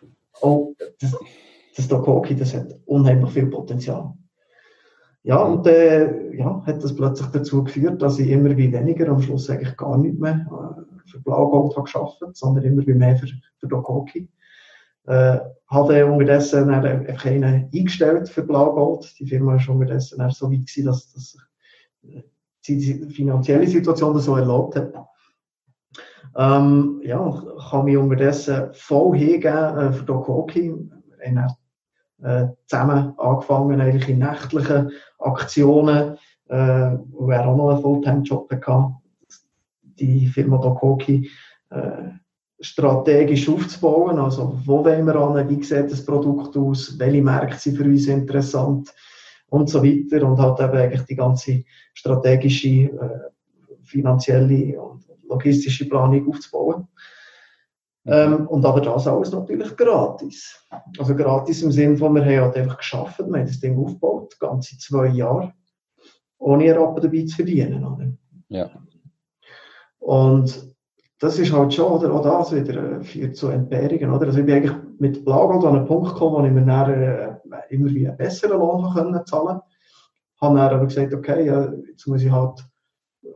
[0.44, 1.18] oh, das,
[1.76, 4.14] das Dokoki, das hat unheimlich viel Potenzial.
[5.24, 9.22] Ja, und äh, ja, hat das plötzlich dazu geführt, dass ich immer wie weniger, am
[9.22, 13.28] Schluss eigentlich gar nicht mehr äh, für Blaugold habe geschafft, sondern immer wie mehr für,
[13.58, 14.28] für Dokoki.
[15.06, 19.16] Äh, habe unterdessen einfach einen eingestellt für Blaugold.
[19.20, 21.38] Die Firma ist unterdessen so weit gewesen, dass, dass
[22.68, 24.94] die finanzielle Situation das so erlaubt hat.
[26.36, 30.06] Ähm, ja, ich kann mich unterdessen voll hingeben äh, für.
[30.08, 31.54] Wir haben
[32.24, 36.18] äh, zusammen angefangen, eigentlich in nächtlichen Aktionen,
[36.50, 38.96] äh, wo er auch noch einen Fulltime-Job hatte,
[39.82, 41.30] die Firma Dokoki
[41.70, 42.10] äh,
[42.60, 44.18] strategisch aufzubauen.
[44.18, 48.08] Also, wo wollen wir an, wie sieht das Produkt aus, welche Märkte sind für uns
[48.08, 48.94] interessant
[49.50, 50.26] und so weiter.
[50.26, 51.64] Und halt eben eigentlich die ganze
[51.94, 53.30] strategische, äh,
[53.84, 56.88] finanzielle und logistische Planung aufzubauen.
[58.06, 60.60] Ähm, und aber das alles natürlich gratis.
[60.98, 64.38] Also gratis im Sinne von, wir haben halt einfach geschafft, wir haben das Ding aufgebaut,
[64.40, 65.54] ganze zwei Jahre,
[66.38, 67.86] ohne einen Rappen dabei zu verdienen.
[67.86, 68.12] Oder?
[68.50, 68.70] Ja.
[70.00, 70.74] Und
[71.20, 74.26] das ist halt schon, oder auch das wieder äh, führt zu Entbehrungen, oder?
[74.26, 77.36] Also ich bin eigentlich mit Blagold an einen Punkt gekommen, wo ich mir dann äh,
[77.70, 79.62] immer wie einen besseren Lohn können zahlen
[80.42, 82.66] Habe dann aber gesagt, okay, ja, jetzt muss ich halt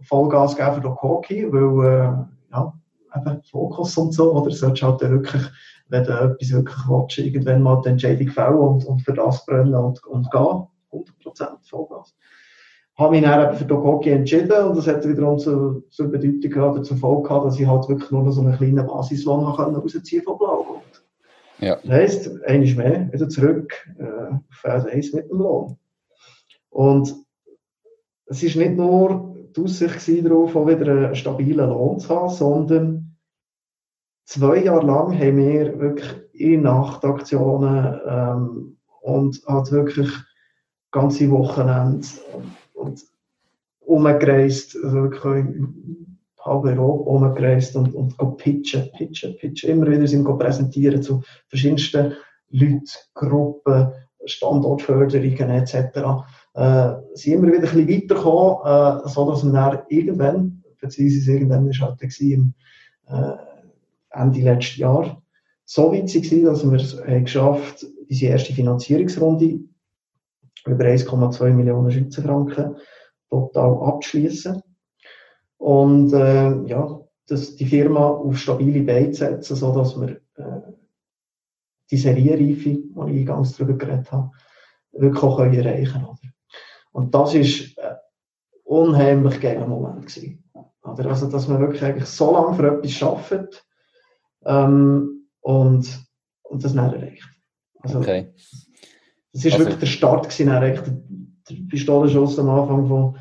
[0.02, 2.74] Vollgas geben den Hockey, weil, äh, ja,
[3.16, 4.52] eben Fokus und so, oder?
[4.52, 5.44] Solltest halt wirklich,
[5.90, 9.76] wenn du etwas wirklich willst, irgendwann mal die Entscheidung fällen und, und für das brennen
[9.76, 10.68] und, und gehen.
[10.92, 12.16] 100% Vollgas.
[12.98, 16.50] Habe mich dann eben für den Hockey entschieden und das hat wiederum zur, zur Bedeutung
[16.50, 20.24] gehabt, zur Folge gehabt, dass ich halt wirklich nur noch so einen kleinen Basislohn rausziehen
[20.24, 21.04] von Blaugold.
[21.60, 21.76] Ja.
[21.76, 25.78] Das heisst, einmal mehr, wieder zurück äh, auf Phase 1 mit dem Lohn.
[26.70, 27.16] Und
[28.26, 33.18] es ist nicht nur die Aussicht darauf, auch wieder einen stabilen Lohn zu haben, sondern
[34.26, 40.10] zwei Jahre lang haben wir wirklich in Nachtaktionen ähm, und halt wirklich
[40.92, 43.04] ganze Wochenende und, und
[43.80, 45.46] umgereist, also wirklich
[46.40, 52.14] halb Europa umgereist und, und pitchen, pitchen, pitchen, immer wieder sind präsentieren zu verschiedensten
[52.50, 53.92] Leuten, Gruppen,
[54.26, 56.00] Standortförderungen etc.
[56.58, 61.68] Äh, sind immer wieder ein bisschen weitergekommen, äh, so dass wir dann irgendwann, beziehungsweise irgendwann
[61.68, 62.54] ist halt im
[63.08, 63.32] äh,
[64.10, 65.22] Ende letzten Jahr,
[65.66, 69.60] so weit war, dass wir es haben geschafft unsere erste Finanzierungsrunde
[70.66, 72.78] über 1,2 Millionen Schweizer Franken
[73.30, 74.62] total abzuschließen.
[75.58, 80.62] Und äh, ja, das, die Firma auf stabile Beine setzen, sodass wir äh,
[81.92, 84.32] die Serienreife, die ich eingangs darüber geredet habe,
[84.94, 86.27] wirklich auch erreichen können.
[86.98, 87.98] Und das war ein
[88.64, 90.08] unheimlich geiler Moment.
[90.08, 90.44] Gewesen.
[90.82, 91.10] Also Oder?
[91.12, 93.64] Also, dass man wirklich eigentlich so lange für etwas arbeitet
[94.46, 96.08] ähm, und,
[96.42, 97.30] und das nicht erreicht.
[97.82, 98.34] Also, okay.
[99.32, 100.98] Das ist also, wirklich der Start gewesen, eigentlich der,
[101.52, 103.16] der Pistolenschuss am Anfang von,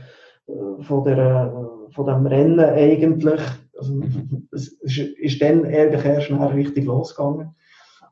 [0.46, 3.42] äh, von, der, von dem Rennen eigentlich.
[3.76, 4.48] Also, mhm.
[4.52, 7.54] es ist, ist dann eigentlich erst schnell richtig losgegangen.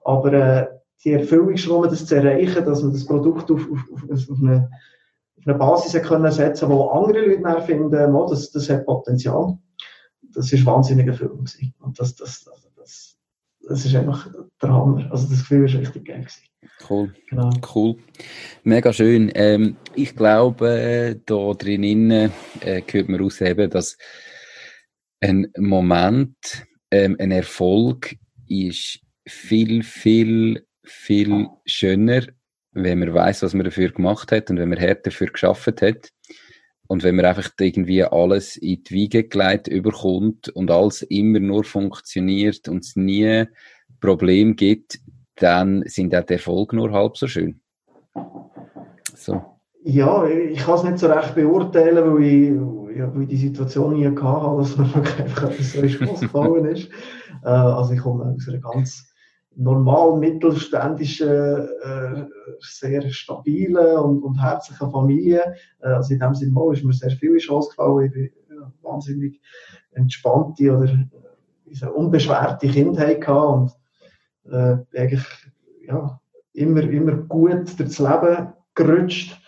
[0.04, 0.66] Aber äh,
[1.02, 4.68] die Erfüllungsraum, das zu erreichen, dass man das Produkt auf, auf, auf, auf eine,
[5.46, 9.58] eine Basis können setzen wo andere Leute finden, oh, das, das hat Potenzial.
[10.34, 11.74] Das ist wahnsinnig erfüllend gewesen.
[11.80, 12.44] Und das, das,
[12.76, 13.16] das,
[13.68, 14.28] das ist einfach
[14.60, 15.10] der Hammer.
[15.10, 16.42] Also das Gefühl ist richtig geil gewesen.
[16.88, 17.14] Cool.
[17.28, 17.50] Genau.
[17.74, 17.96] Cool.
[18.62, 19.30] Mega schön.
[19.34, 23.96] Ähm, ich glaube, äh, da drinnen äh, hört man raus, eben, dass
[25.20, 28.16] ein Moment, ähm, ein Erfolg
[28.48, 32.22] ist viel, viel, viel schöner,
[32.74, 36.10] wenn man weiß, was man dafür gemacht hat und wenn man härter dafür geschafft hat.
[36.86, 41.64] Und wenn man einfach irgendwie alles in die Wiege gelegt überkommt und alles immer nur
[41.64, 43.46] funktioniert und es nie
[44.00, 44.98] Problem gibt,
[45.36, 47.60] dann sind auch die Erfolge nur halb so schön.
[49.14, 49.42] So.
[49.82, 53.94] Ja, ich kann es nicht so recht beurteilen, weil ich, ja, weil ich die Situation
[53.94, 56.88] nie hatte, dass mir einfach etwas so ist.
[57.42, 59.13] Äh, also ich komme aus einer ganz
[59.56, 62.24] normal mittelständischen, äh,
[62.60, 65.54] sehr stabilen und, und herzlichen Familie.
[65.80, 68.06] Äh, also in dem Sinne mal ist mir sehr viel Chance gefallen.
[68.06, 69.40] Ich bin ja, wahnsinnig
[69.92, 70.92] entspannte oder
[71.70, 73.76] äh, unbeschwerte Kindheit gehabt
[74.44, 75.24] und äh, eigentlich
[75.86, 76.20] ja,
[76.52, 79.40] immer, immer gut durchs Leben gerutscht.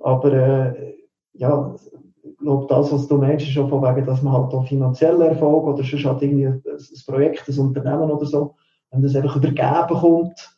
[0.00, 0.94] Aber äh,
[1.32, 1.74] ja,
[2.22, 5.22] ich glaube, das, was du meinst, ist schon von wegen, dass man halt auch finanziellen
[5.22, 8.54] Erfolg oder sonst halt irgendwie ein, ein Projekt, ein Unternehmen oder so
[8.94, 10.56] wenn das einfach übergeben kommt,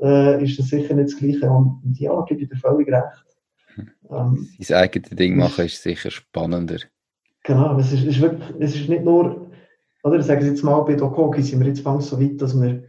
[0.00, 1.50] äh, ist das sicher nicht das Gleiche.
[1.50, 3.24] Und ja, gebe ich dir völlig recht.
[4.10, 6.78] Ähm, Sein eigenes Ding machen ist sicher spannender.
[7.44, 9.50] Genau, es ist, ist wirklich, es ist nicht nur,
[10.02, 12.84] oder sagen Sie jetzt mal, bei Dokoki sind wir jetzt so weit, dass wir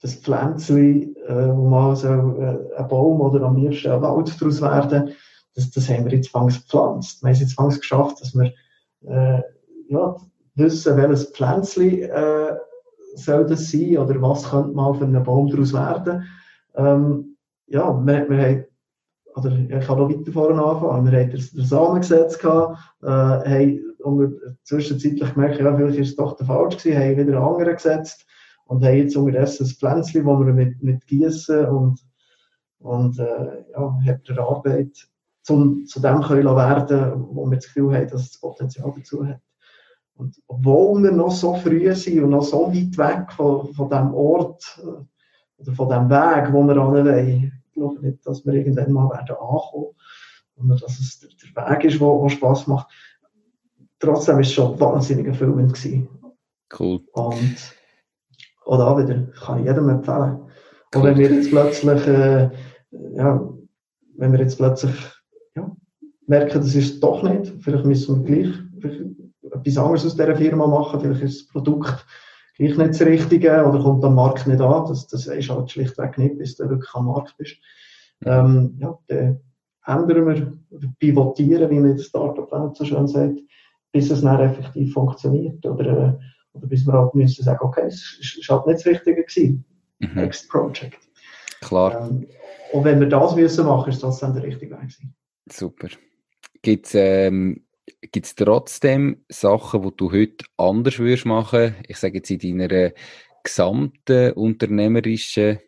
[0.00, 4.62] das Pflänzchen, äh, wo mal so äh, ein Baum oder am liebsten ein Wald daraus
[4.62, 5.12] werden,
[5.54, 7.22] das, das haben wir jetzt gepflanzt.
[7.22, 8.52] Wir haben es jetzt geschafft, dass wir
[9.06, 9.42] äh,
[9.88, 10.16] ja,
[10.54, 12.54] wissen, welches Pflänzchen äh,
[13.14, 16.24] soll das sein oder was könnte mal für einen Baum daraus werden.
[16.74, 17.36] Ähm,
[17.66, 18.64] ja, wir, wir haben,
[19.36, 23.80] oder ich kann noch weiter vorne anfangen, wir haben das, das Samengesetz gehabt, äh, haben
[24.64, 28.26] zwischenzeitlich gemerkt, ja, vielleicht ist es doch der falsch gewesen, haben wieder andere gesetzt
[28.64, 32.00] und haben jetzt unterdessen ein Pflänzchen, das wir mit, mit Gießen und,
[32.78, 35.08] und äh, ja, der Arbeit
[35.42, 39.26] zum, zu dem können werden, wo wir das Gefühl haben, dass es das Potenzial dazu
[39.26, 39.40] hat.
[40.20, 44.12] Und obwohl wir noch so früh sind und noch so weit weg von, von dem
[44.12, 48.92] Ort äh, oder von dem Weg, wo wir wollen, ich glaube nicht, dass wir irgendwann
[48.92, 49.94] mal werden ankommen,
[50.56, 52.88] sondern dass es der, Weg ist, der Spaß macht.
[53.98, 55.72] Trotzdem war es schon wahnsinnig erfüllend.
[55.72, 56.08] Gewesen.
[56.78, 57.00] Cool.
[57.12, 57.74] Und
[58.66, 60.38] auch da wieder, kann ich jedem empfehlen.
[60.94, 61.00] Cool.
[61.00, 62.50] Und wenn wir jetzt plötzlich, äh,
[63.16, 63.48] ja,
[64.18, 64.96] wenn wir jetzt plötzlich
[65.56, 65.74] ja,
[66.26, 69.19] merken, das ist es doch nicht, vielleicht müssen wir gleich
[69.60, 72.06] etwas anderes aus dieser Firma machen, vielleicht ist das Produkt
[72.56, 74.86] gleich nicht das Richtige oder kommt am Markt nicht an.
[74.86, 77.56] Das, das ist halt schlichtweg nicht, bis du wirklich am Markt bist.
[78.24, 79.40] Ähm, ja, dann
[79.86, 83.38] ändern wir pivotieren, wie man in der Startup-Welt so schön sagt,
[83.92, 85.64] bis es dann effektiv funktioniert.
[85.64, 89.24] Oder, äh, oder bis wir halt müssen sagen, okay, es ist halt nicht das Richtige
[89.24, 89.64] gewesen.
[90.00, 90.14] Mhm.
[90.14, 90.98] Next Project.
[91.62, 92.08] Klar.
[92.08, 92.26] Ähm,
[92.72, 95.14] und wenn wir das müssen machen, ist das dann der richtige Weg gewesen.
[95.50, 95.88] Super.
[96.62, 97.64] Gibt es ähm,
[98.02, 101.74] Gibt es trotzdem Sachen, die du heute anders würdest machen?
[101.86, 102.92] Ich sage jetzt in deiner
[103.42, 105.58] gesamten unternehmerischen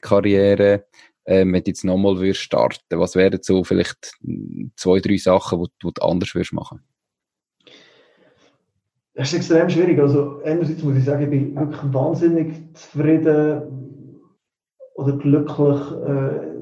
[0.00, 0.86] Karriere,
[1.26, 4.16] ähm, wenn du jetzt nochmal würdest starten, was wären so vielleicht
[4.76, 6.80] zwei, drei Sachen, die du anders würdest machen?
[9.14, 9.98] Das ist extrem schwierig.
[9.98, 14.06] Also einerseits muss ich sagen, ich bin wirklich wahnsinnig zufrieden
[14.94, 16.52] oder glücklich, äh,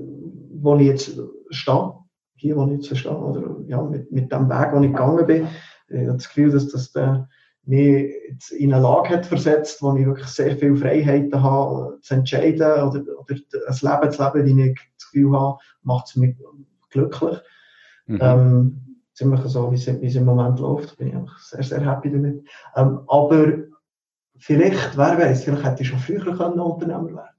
[0.61, 2.04] wo ich jetzt stehe
[2.45, 5.49] hier, wo ich jetzt verstehe, oder ja, mit, mit dem Weg, wo ich gegangen bin.
[5.89, 7.29] Ich habe das Gefühl, dass das der
[7.67, 12.15] mich jetzt in eine Lage hat versetzt, wo ich wirklich sehr viele Freiheiten habe, zu
[12.15, 16.37] entscheiden oder, oder ein Leben zu leben, wie ich das Gefühl habe, macht es mich
[16.91, 17.39] glücklich.
[18.07, 18.19] Mhm.
[18.21, 19.87] Ähm, ziemlich so, wie es,
[20.17, 22.47] im Moment läuft, bin ich einfach sehr, sehr happy damit.
[22.77, 23.55] Ähm, aber
[24.37, 27.35] vielleicht, wer weiß, vielleicht hätte ich schon früher können Unternehmer werden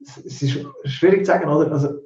[0.00, 1.70] es, es ist schwierig zu sagen, oder?
[1.72, 1.99] Also,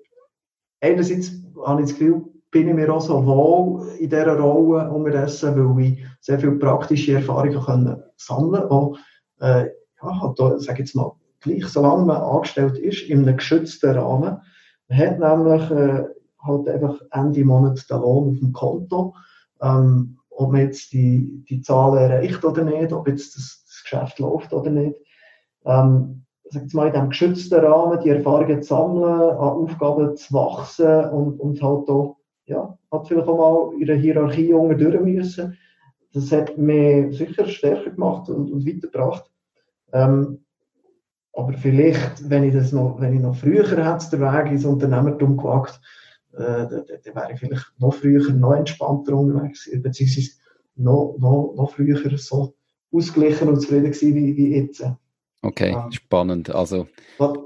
[0.84, 1.32] einerseits
[1.64, 5.84] habe ich das Gefühl, bin ich mir auch so wohl in dieser Rolle unterdessen, weil
[5.84, 9.00] ich sehr viele praktische Erfahrungen können sammeln konnte.
[9.40, 9.70] Äh,
[10.02, 14.40] ja, halt da, sag jetzt mal, gleich, solange man angestellt ist, in einem geschützten Rahmen.
[14.88, 16.04] Man hat nämlich äh,
[16.42, 19.14] halt einfach Ende Monat den Lohn auf dem Konto.
[19.60, 24.18] Ähm, ob man jetzt die, die Zahlen erreicht oder nicht, ob jetzt das, das Geschäft
[24.18, 24.96] läuft oder nicht.
[25.64, 26.23] Ähm,
[26.54, 31.40] sag mal, in diesem geschützten Rahmen die Erfahrungen zu sammeln, an Aufgaben zu wachsen und,
[31.40, 35.56] und halt auch, ja, hat vielleicht auch mal der Hierarchie unten durch müssen.
[36.12, 39.30] Das hat mich sicher stärker gemacht und, und weitergebracht.
[39.92, 40.44] Ähm,
[41.32, 45.36] aber vielleicht, wenn ich das noch, wenn ich noch früher hätte, den Weg ins Unternehmertum
[45.36, 45.80] gewagt,
[46.32, 50.30] äh, dann, dann wäre ich vielleicht noch früher, noch entspannter unterwegs, beziehungsweise
[50.76, 52.54] noch, noch, noch früher so
[52.92, 54.84] ausgeglichen und zufrieden gewesen wie, wie jetzt.
[55.44, 56.50] Okay, ähm, spannend.
[56.54, 56.88] Also,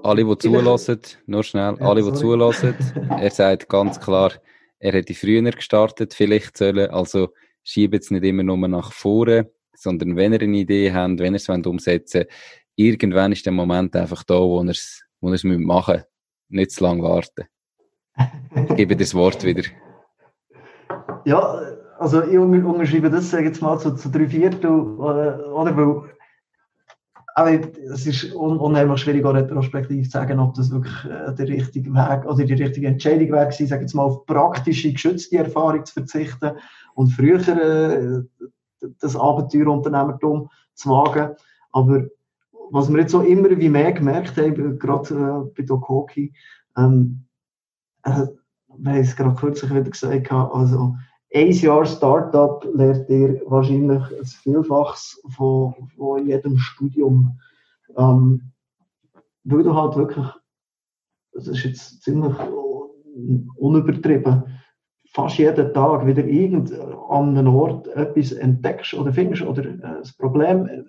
[0.02, 2.74] alle, die zulassen, nur schnell, ja, alle, die zulassen,
[3.10, 4.32] er sagt ganz klar,
[4.78, 7.30] er hätte früher gestartet, vielleicht sollen, also
[7.64, 11.36] schiebt es nicht immer nur nach vorne, sondern wenn ihr eine Idee habt, wenn ihr
[11.36, 12.30] es umsetzen wollt,
[12.76, 16.06] irgendwann ist der Moment einfach da, wo ihr es wo machen müsst.
[16.50, 17.46] Nicht zu lange warten.
[18.68, 19.64] Ich gebe das Wort wieder.
[21.24, 21.60] Ja,
[21.98, 25.76] also ich unterschreibe das sage jetzt mal zu, zu drei Viertel, äh, oder?
[25.76, 26.10] Weil
[27.38, 27.52] aber
[27.92, 31.94] es ist un unheimlich schwierig, auch retrospektiv zu sagen, ob das wirklich äh, der richtige
[31.94, 36.50] Weg oder die richtige Entscheidung wäre, sage jetzt mal, auf praktische, geschützte Erfahrung zu verzichten
[36.94, 38.22] und früher äh,
[39.00, 41.36] das Abenteuerunternehmertum zu wagen.
[41.70, 42.06] Aber
[42.72, 46.32] was wir jetzt so immer wie mehr gemerkt haben, gerade äh, bei Dokoki,
[46.76, 47.24] ähm,
[48.02, 48.26] äh,
[48.78, 50.96] wir haben es gerade kürzlich wieder gesagt, also
[51.34, 57.38] ein Jahr Startup lernt ihr wahrscheinlich ein Vielfaches von, von jedem Studium.
[57.96, 58.52] Ähm,
[59.44, 60.26] weil du halt wirklich,
[61.32, 62.34] das ist jetzt ziemlich
[63.56, 64.44] unübertrieben,
[65.10, 66.72] fast jeden Tag wieder irgend
[67.08, 70.86] an einem Ort etwas entdeckst oder findest oder äh, das Problem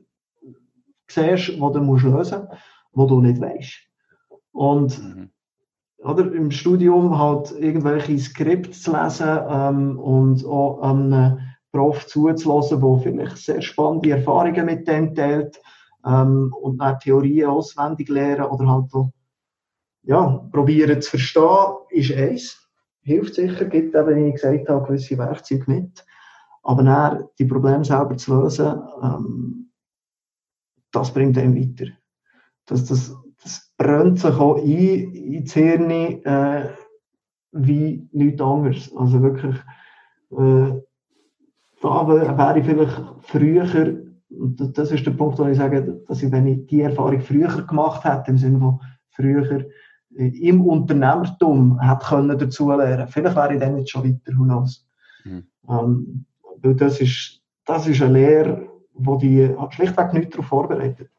[1.07, 3.73] siehst, das du lösen musst, das du nicht weißt.
[4.51, 5.29] Und mhm
[6.03, 11.39] oder, im Studium halt irgendwelche Skripte zu lesen ähm, und auch einem
[11.71, 15.61] Prof zuzulassen, der vielleicht sehr spannende Erfahrungen mit dem teilt
[16.05, 19.11] ähm, und dann Theorien auswendig lernen oder halt so,
[20.03, 22.69] ja, probieren zu verstehen, ist eins.
[23.01, 26.05] Hilft sicher, gibt eben, wie ich gesagt habe, gewisse Werkzeuge mit.
[26.63, 29.71] Aber dann die Probleme selber zu lösen, ähm,
[30.91, 31.91] das bringt einem weiter.
[32.65, 36.69] Dass das das brennt sich auch ein ins Hirn äh,
[37.51, 38.95] wie nichts anderes.
[38.95, 39.55] Also wirklich,
[40.31, 40.81] äh,
[41.81, 43.97] da wäre ich vielleicht früher,
[44.29, 47.65] und das ist der Punkt, wo ich sage, dass ich, wenn ich die Erfahrung früher
[47.65, 48.79] gemacht hätte, im Sinne von
[49.09, 49.65] früher
[50.15, 54.43] äh, im Unternehmertum hätte können dazu lernen, vielleicht wäre ich dann jetzt schon weiter, who
[54.43, 54.85] knows.
[55.23, 55.47] Mhm.
[55.67, 56.25] Ähm,
[56.61, 61.09] weil das ist, das ist eine Lehre, die die schlichtweg nicht darauf vorbereitet.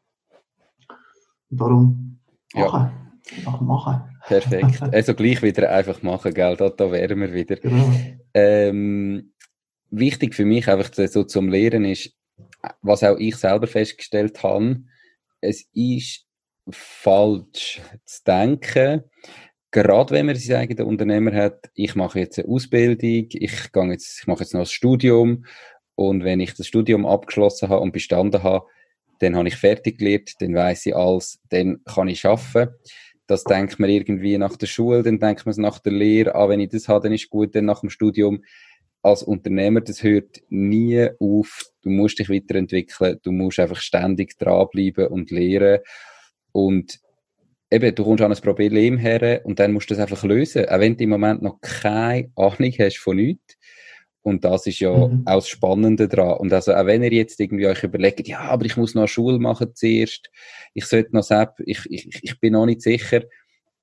[1.49, 2.10] Und darum
[2.53, 2.91] ja.
[3.37, 4.01] Einfach machen.
[4.27, 4.81] Perfekt.
[4.93, 6.55] Also gleich wieder einfach machen, gell?
[6.57, 7.55] Da, da wären wir wieder.
[7.55, 7.91] Genau.
[8.33, 9.33] Ähm,
[9.89, 12.13] wichtig für mich einfach so zum Lehren ist,
[12.81, 14.83] was auch ich selber festgestellt habe,
[15.41, 16.25] es ist
[16.69, 19.03] falsch zu denken,
[19.71, 24.19] gerade wenn man sein eigenes Unternehmer hat, ich mache jetzt eine Ausbildung, ich, gehe jetzt,
[24.21, 25.45] ich mache jetzt noch ein Studium
[25.95, 28.65] und wenn ich das Studium abgeschlossen habe und bestanden habe,
[29.21, 32.73] dann habe ich fertig gelernt, dann weiß ich alles, dann kann ich arbeiten.
[33.27, 36.49] Das denkt man irgendwie nach der Schule, dann denkt man es nach der Lehre, ah,
[36.49, 38.43] wenn ich das habe, dann ist gut, dann nach dem Studium.
[39.03, 41.63] Als Unternehmer, das hört nie auf.
[41.81, 45.79] Du musst dich weiterentwickeln, du musst einfach ständig dranbleiben und lehren.
[46.51, 46.99] Und
[47.71, 50.67] eben, du kommst an ein Problem her und dann musst du das einfach lösen.
[50.67, 53.57] Auch wenn du im Moment noch keine Ahnung hast von nichts,
[54.23, 55.23] und das ist ja mhm.
[55.25, 56.37] auch das Spannende dran.
[56.37, 59.07] Und also, auch wenn ihr jetzt irgendwie euch überlegt, ja, aber ich muss noch eine
[59.07, 60.29] Schule machen zuerst,
[60.73, 63.23] ich sollte noch SAP, ich, ich, ich bin noch nicht sicher.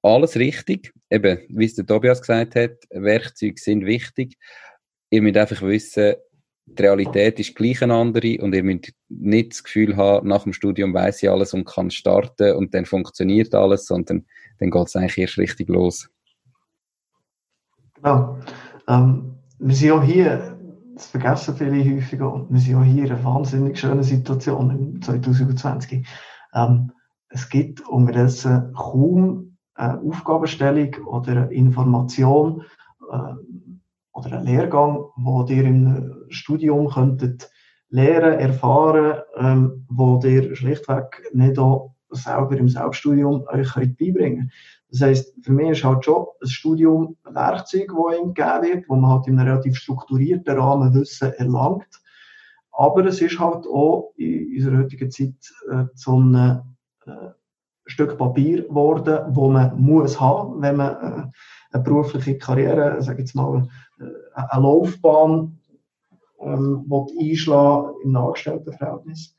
[0.00, 0.92] Alles richtig.
[1.10, 4.36] Eben, wie es der Tobias gesagt hat, Werkzeuge sind wichtig.
[5.10, 6.14] Ihr müsst einfach wissen,
[6.66, 10.52] die Realität ist gleich eine andere und ihr müsst nicht das Gefühl haben, nach dem
[10.52, 14.26] Studium weiß ich alles und kann starten und dann funktioniert alles, sondern
[14.58, 16.08] dann geht es eigentlich erst richtig los.
[17.94, 18.38] Genau.
[18.86, 20.56] Ähm, wir sind auch hier,
[20.94, 26.06] das vergessen viele häufiger, wir sind auch hier in einer wahnsinnig schönen Situation im 2020.
[26.54, 26.92] Ähm,
[27.28, 32.62] es gibt unterdessen kaum eine Aufgabenstellung oder eine Information
[33.10, 33.34] äh,
[34.12, 37.50] oder einen Lehrgang, wo ihr im Studium könntet
[37.90, 44.52] lernen, erfahren, ähm, wo ihr schlichtweg nicht auch selber im Selbststudium euch beibringen könnt.
[44.90, 48.88] Das heisst, für mich ist halt schon ein Studium ein Werkzeug, das ihm gegeben wird,
[48.88, 52.00] wo man halt in einem relativ strukturierten Rahmen Wissen erlangt.
[52.72, 55.34] Aber es ist halt auch in unserer heutigen Zeit
[55.70, 56.62] äh, zu einem
[57.04, 57.30] äh,
[57.84, 61.26] Stück Papier geworden, wo man muss haben, wenn man äh,
[61.72, 64.04] eine berufliche Karriere, sage jetzt mal, äh,
[64.34, 65.58] eine Laufbahn
[66.40, 66.90] ähm,
[67.20, 69.34] einschlagen im Angestelltenverhältnis.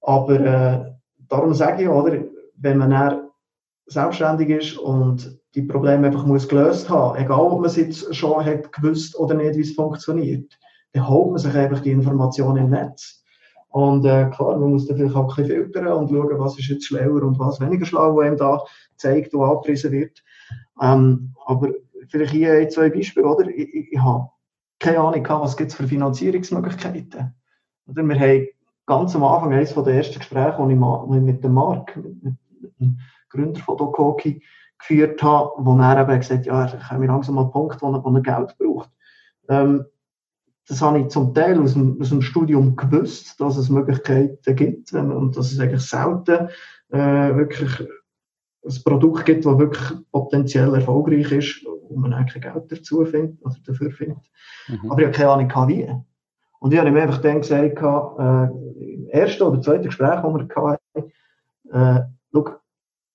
[0.00, 0.97] Aber äh,
[1.28, 2.24] darum sage ich, oder,
[2.56, 3.28] wenn man dann
[3.86, 8.44] selbstständig ist und die Probleme einfach muss gelöst haben, egal ob man es jetzt schon
[8.44, 10.58] hat gewusst oder nicht, wie es funktioniert,
[10.92, 13.24] dann holt man sich einfach die Informationen im Netz.
[13.68, 16.68] Und äh, klar, man muss dann vielleicht auch ein bisschen filtern und schauen, was ist
[16.68, 18.64] jetzt schlauer und was weniger schlau, was einem da
[18.96, 20.22] zeigt, wo angepriesen wird.
[20.80, 21.72] Ähm, aber
[22.08, 23.46] vielleicht hier zwei Beispiele, oder?
[23.48, 24.30] Ich, ich, ich habe
[24.78, 27.34] keine Ahnung, was gibt es für Finanzierungsmöglichkeiten.
[27.86, 28.46] Oder wir haben
[28.88, 32.36] ganz am Anfang eines der ersten Gespräche, die ich mit dem Marc, mit,
[32.80, 34.42] dem Gründer von Dokoki,
[34.78, 37.92] geführt habe, wo er eben gesagt hat, ja, ich habe langsam mal einen Punkt, wo
[37.92, 38.90] er, wo er Geld braucht.
[39.48, 39.84] Ähm,
[40.66, 44.92] das habe ich zum Teil aus dem, aus dem Studium gewusst, dass es Möglichkeiten gibt
[44.92, 46.48] und dass es eigentlich selten
[46.90, 53.04] äh, wirklich ein Produkt gibt, das wirklich potenziell erfolgreich ist, wo man eigentlich Geld dazu
[53.04, 54.30] findet oder dafür findet.
[54.68, 54.90] Mhm.
[54.90, 56.07] Aber ich habe keine Ahnung, wie.
[56.60, 60.48] Und ich habe mir einfach dann gesagt, äh, im ersten oder zweiten Gespräch, das wir
[60.56, 61.12] hatten,
[61.72, 62.00] äh,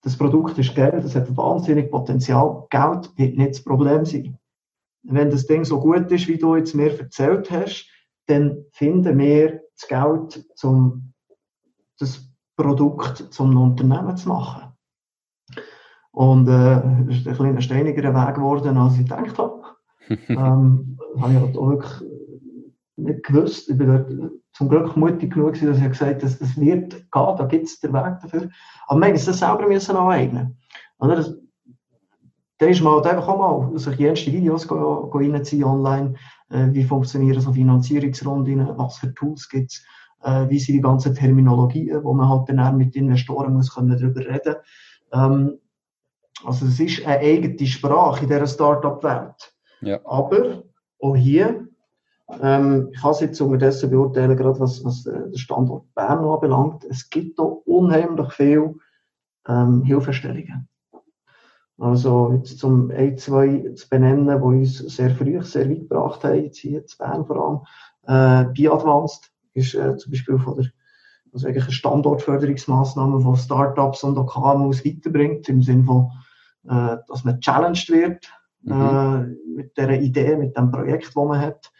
[0.03, 2.67] das Produkt ist Geld, das hat wahnsinnig Potenzial.
[2.69, 4.37] Geld wird nicht das Problem sein.
[5.03, 7.89] Wenn das Ding so gut ist, wie du jetzt mir erzählt hast,
[8.27, 11.13] dann finden wir das Geld, um
[11.99, 14.73] das Produkt zum Unternehmen zu machen.
[16.11, 19.63] Und äh, das ist ein bisschen ein steinigerer Weg geworden, als ich gedacht habe.
[20.27, 22.09] ähm, habe ich halt auch wirklich
[22.95, 23.69] nicht gewusst.
[23.69, 24.11] Ich bin dort
[24.53, 27.79] zum Glück mutig genug, dass ich gesagt habe, dass das wird gehen, da gibt es
[27.79, 28.49] den Weg dafür.
[28.87, 30.57] Aber man muss das selber müssen aneignen.
[30.99, 31.15] Oder?
[31.15, 31.35] Das,
[32.59, 36.13] da ist man halt einfach auch mal sich die ersten Videos go, go reinziehen online,
[36.49, 39.85] äh, wie funktionieren so Finanzierungsrunden, was für Tools gibt es,
[40.21, 43.89] äh, wie sind die ganzen Terminologien, wo man halt dann auch mit Investoren muss können
[43.89, 44.55] darüber reden.
[45.11, 45.59] Ähm,
[46.45, 49.53] also es ist eine eigene Sprache in dieser Startup-Welt.
[49.81, 49.99] Ja.
[50.05, 50.63] Aber
[51.01, 51.67] auch hier
[52.41, 56.85] ähm, ich kann es jetzt unterdessen beurteilen, gerade was, was äh, den Standort Bern anbelangt.
[56.85, 58.75] Es gibt da unheimlich viel
[59.47, 60.67] ähm, Hilfestellungen.
[61.77, 66.43] Also jetzt zum ein, zwei zu benennen, die uns sehr früh, sehr weit gebracht haben,
[66.43, 67.65] jetzt hier zu Bern vor
[68.07, 68.47] allem.
[68.47, 70.65] Äh, BiAdvanced ist äh, zum Beispiel von der
[71.33, 76.11] also eigentlich eine Standortförderungsmaßnahme, die Startups und auch KMUs weiterbringt, im Sinne von,
[76.69, 78.71] äh, dass man challenged wird mhm.
[78.71, 81.72] äh, mit der Idee, mit dem Projekt, das man hat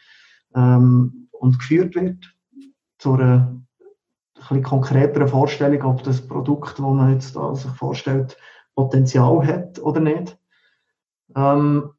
[0.56, 2.36] ähm, und geführt wird
[2.97, 3.64] zu einer
[4.49, 8.38] ein konkreteren Vorstellung, ob das Produkt, das man jetzt da sich vorstellt,
[8.76, 10.38] Potenzial hat oder nicht.
[11.36, 11.91] Ähm,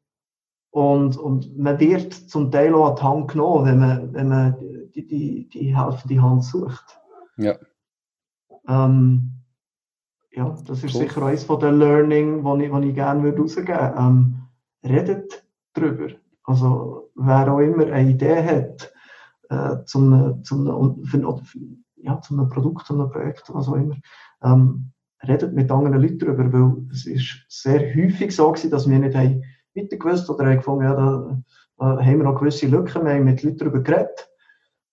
[0.71, 4.55] und, und man wird zum Teil auch an die Hand genommen, wenn man, wenn man
[4.93, 6.99] die, die, die helfende Hand sucht.
[7.37, 7.55] Ja.
[8.67, 9.31] Ähm,
[10.31, 11.01] ja, das ist cool.
[11.01, 13.95] sicher eines von den Learning, die ich, ich gerne würde rausgeben würde.
[13.97, 14.35] Ähm,
[14.83, 16.13] redet drüber.
[16.43, 18.93] Also, wer auch immer eine Idee hat,
[19.49, 21.41] äh, zum, zum, für,
[21.97, 23.95] ja, zum Produkt, zum Projekt, was auch immer,
[24.43, 24.91] ähm,
[25.27, 29.15] redet mit anderen Leuten darüber, weil es ist sehr häufig so gewesen, dass wir nicht
[29.15, 31.41] weiter gewusst oder haben gefunden, ja, da,
[31.77, 34.29] da haben wir noch gewisse Lücken, wir haben mit Leuten darüber geredet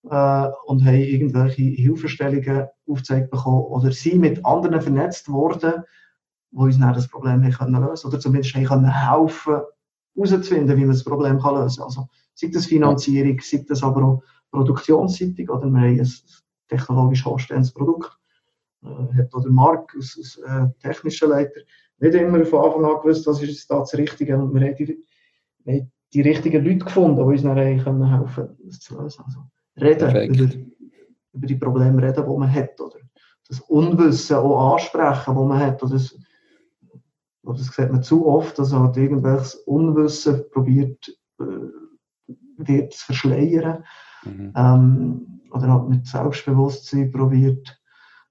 [0.09, 5.83] äh, und haben irgendwelche Hilfestellungen aufgezeigt bekommen oder sind mit anderen vernetzt worden,
[6.51, 9.61] die uns dann das Problem haben können lösen oder zumindest haben können helfen
[10.15, 11.85] herauszufinden, wie man das Problem kann lösen kann.
[11.85, 16.11] Also, sei das Finanzierung, sei das aber auch produktionsseitig, oder wir haben ein
[16.67, 18.17] technologisch hochstehendes Produkt.
[18.83, 21.61] Äh, hat auch der Marc als, als äh, technischer Leiter
[21.99, 24.37] nicht immer von Anfang an gewusst, was ist jetzt da das Richtige.
[24.37, 25.03] Und wir haben die,
[25.63, 29.23] wir haben die richtigen Leute gefunden, die uns dann können helfen das zu lösen.
[29.25, 29.39] Also,
[29.79, 30.53] reden über,
[31.33, 32.99] über die Probleme reden, die man hat, oder
[33.47, 36.17] das Unwissen auch ansprechen, das man hat, oder das,
[37.43, 41.43] aber das sieht man zu oft, dass halt irgendwelches Unwissen probiert äh,
[42.57, 43.83] wird zu verschleiern.
[44.23, 44.53] Mhm.
[44.55, 47.79] Ähm, oder halt mit Selbstbewusstsein probiert,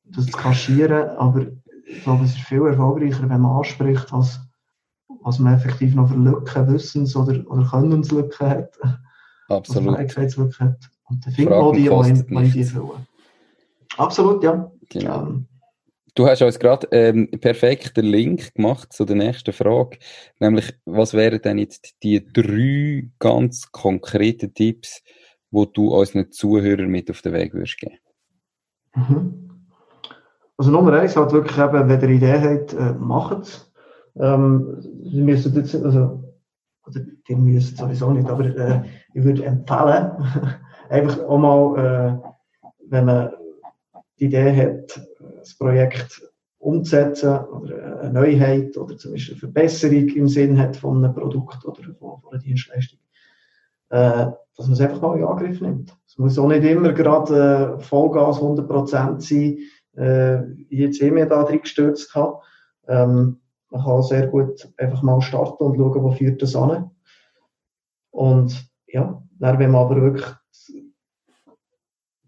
[0.05, 1.11] das zu kaschieren.
[1.11, 1.47] Aber
[1.87, 4.41] ich glaube, es ist viel erfolgreicher, wenn man anspricht, was,
[5.23, 8.79] was man effektiv noch für Lücken, Wissens- oder, oder Könnenslücken hat.
[9.49, 9.97] Absolut.
[9.97, 10.91] Fähigkeitslücken hat.
[11.05, 13.07] Und dann findet man die in die Füllen.
[13.99, 14.71] Absolut, ja.
[14.89, 15.27] Genau.
[15.27, 15.47] Ähm,
[16.15, 19.99] Du hast uns gerade ähm, perfekt den Link gemacht zu der nächsten Frage,
[20.41, 25.03] nämlich was wären denn jetzt die drei ganz konkreten Tipps,
[25.51, 27.97] wo du unseren Zuhörern mit auf den Weg würdest geben?
[28.95, 29.43] Mhm.
[30.59, 33.73] Also Nummer eins halt wirklich eben, wenn ihr Idee habt, äh, macht es.
[34.17, 36.23] Ähm, Sie müssen jetzt, also,
[36.87, 38.83] oder die müssen sowieso nicht, aber äh,
[39.15, 40.11] ich würde empfehlen,
[40.91, 42.29] einfach auch mal, äh,
[42.91, 43.31] wenn man
[44.19, 45.01] die Idee hat,
[45.43, 46.23] das Projekt
[46.59, 51.65] umzusetzen oder eine Neuheit oder zum Beispiel eine Verbesserung im Sinn hat von einem Produkt
[51.65, 53.01] oder von, einer Dienstleistung.
[53.91, 54.27] Äh,
[54.57, 55.97] dass man es einfach mal in Angriff nimmt.
[56.07, 59.59] Es muss auch nicht immer gerade äh, Vollgas 100% sein,
[59.97, 62.41] äh, wie jetzt eh mir da drin gestürzt habe.
[62.87, 63.41] Ähm,
[63.71, 66.91] man kann sehr gut einfach mal starten und schauen, wo führt das an.
[68.11, 70.27] Und ja, dann, wenn man aber wirklich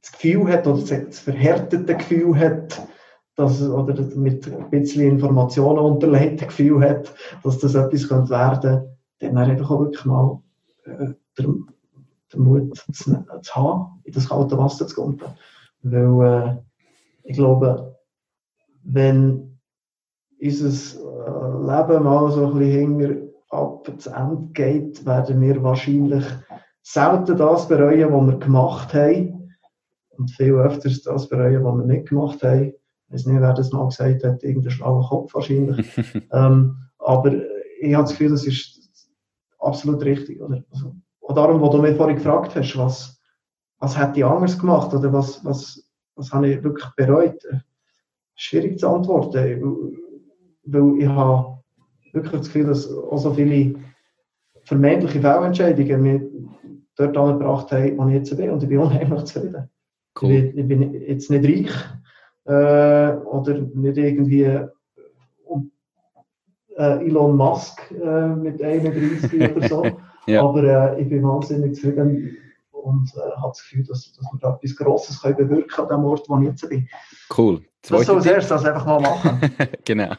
[0.01, 2.87] das Gefühl hat oder das verhärtete Gefühl hat,
[3.37, 8.97] dass, oder mit ein bisschen Informationen unterlegte Gefühl hat, dass das etwas könnte werden könnte,
[9.19, 10.41] dann einfach auch wirklich mal
[10.85, 11.67] äh, den,
[12.33, 15.21] den Mut zu, zu, haben, in das kalte Wasser zu kommen.
[15.83, 16.57] Weil äh,
[17.25, 17.97] ich glaube,
[18.85, 19.59] wenn
[20.41, 23.17] unser äh, Leben mal so ein bisschen hinger
[23.51, 26.25] ab zu Ende geht, werden wir wahrscheinlich
[26.83, 29.55] selten das bereuen, was wir gemacht haben.
[30.11, 32.73] Und viel öfters das bereuen, was wir nicht gemacht haben.
[33.15, 35.87] Ich weiß nicht, wer das mal gesagt hat, irgendein schlauer Kopf wahrscheinlich.
[36.33, 37.33] ähm, aber
[37.81, 39.09] ich habe das Gefühl, das ist
[39.61, 40.41] absolut richtig.
[40.41, 40.65] Oder?
[40.73, 43.21] Also, und darum, wo du mich vorhin gefragt hast, was,
[43.79, 47.41] was hätte ich anders gemacht oder was, was, was habe ich wirklich bereut?
[48.35, 50.03] Schwierig zu antworten,
[50.65, 51.63] weil ich habe
[52.13, 53.77] wirklich das Gefühl, dass auch so viele
[54.65, 56.23] vermeintliche Fehlentscheidungen mich
[56.97, 59.71] dort angebracht haben, wo ich jetzt bin und ich bin unheimlich zufrieden.
[60.21, 60.33] Cool.
[60.33, 61.75] Ich, bin, ich, bin, jetzt nicht reich
[62.47, 64.61] äh, oder nicht irgendwie
[65.45, 65.71] um,
[66.77, 69.87] äh, Elon Musk äh, mit 31 oder so,
[70.27, 70.43] ja.
[70.43, 70.63] aber
[70.97, 72.37] äh, ich bin wahnsinnig zufrieden
[72.71, 76.05] und äh, habe das Gefühl, dass, dass wir da etwas Grosses können bewirken an dem
[76.05, 76.89] Ort, wo ich jetzt bin.
[77.37, 77.63] Cool.
[77.83, 79.41] Zweite das soll als erstes einfach mal machen.
[79.85, 80.15] genau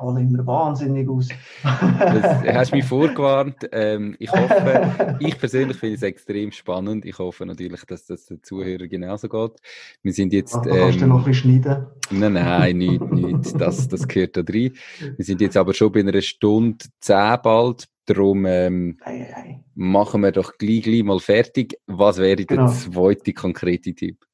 [0.00, 1.28] hole immer wahnsinnig aus.
[1.62, 3.68] das hast mich vorgewarnt.
[3.72, 7.04] Ähm, ich hoffe, ich persönlich finde es extrem spannend.
[7.04, 9.60] Ich hoffe natürlich, dass das den Zuhörern genauso geht.
[10.02, 10.54] Wir sind jetzt.
[10.54, 11.86] Da kannst ähm, du noch ein bisschen schneiden.
[12.10, 13.60] Nein, nein, nicht, nicht.
[13.60, 14.72] Das, das gehört da rein.
[15.16, 17.88] Wir sind jetzt aber schon bei einer Stunde zehn bald.
[18.06, 19.64] Darum ähm, hey, hey.
[19.74, 21.78] machen wir doch gleich, gleich mal fertig.
[21.86, 22.66] Was wäre genau.
[22.66, 24.26] der zweite konkrete Tipp?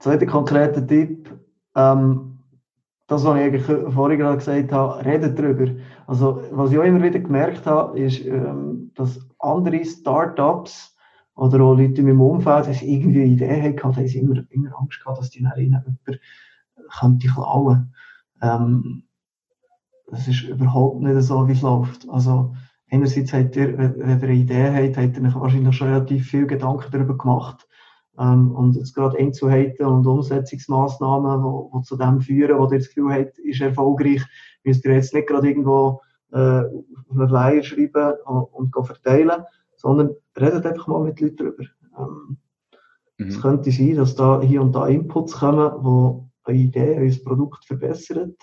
[0.00, 1.30] Zweiter konkreter Tipp.
[1.76, 2.33] Ähm,
[3.06, 5.72] das, was ich eigentlich vorhin gerade gesagt habe, redet darüber.
[6.06, 10.96] Also, was ich auch immer wieder gemerkt habe, ist, ähm, dass andere Startups
[11.34, 14.78] oder auch Leute in meinem Umfeld, die irgendwie eine Idee hatten, haben sie immer, immer
[14.78, 15.84] Angst gehabt, dass die ihnen jemand
[16.98, 17.94] könnte klauen.
[18.40, 19.04] Ähm,
[20.06, 22.08] das ist überhaupt nicht so, wie es läuft.
[22.08, 22.54] Also,
[22.90, 26.46] einerseits habt ihr, wenn ihr eine Idee habt, habt ihr euch wahrscheinlich schon relativ viel
[26.46, 27.66] Gedanken darüber gemacht.
[28.18, 33.12] Ähm, und jetzt gerade Einzelheiten und Umsetzungsmaßnahmen, die zu dem führen, wo ihr das Gefühl
[33.12, 34.22] habt, ist erfolgreich,
[34.62, 36.00] müsst ihr jetzt nicht gerade irgendwo
[36.32, 39.42] äh, auf einen Flyer schreiben und, und verteilen,
[39.76, 41.64] sondern redet einfach mal mit Leuten darüber.
[41.98, 42.36] Ähm,
[43.18, 43.28] mhm.
[43.28, 47.64] Es könnte sein, dass da hier und da Inputs kommen, die eine Idee, ein Produkt
[47.64, 48.36] verbessern.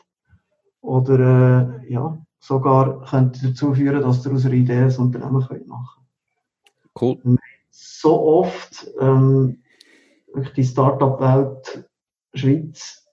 [0.81, 5.67] Oder äh, ja, sogar könnte dazu führen, dass ihr aus einer Idee ein Unternehmen könnt
[5.67, 6.01] machen
[6.99, 7.17] Cool.
[7.71, 9.63] So oft ähm,
[10.55, 11.89] die Startup-Welt
[12.33, 13.05] Schweiz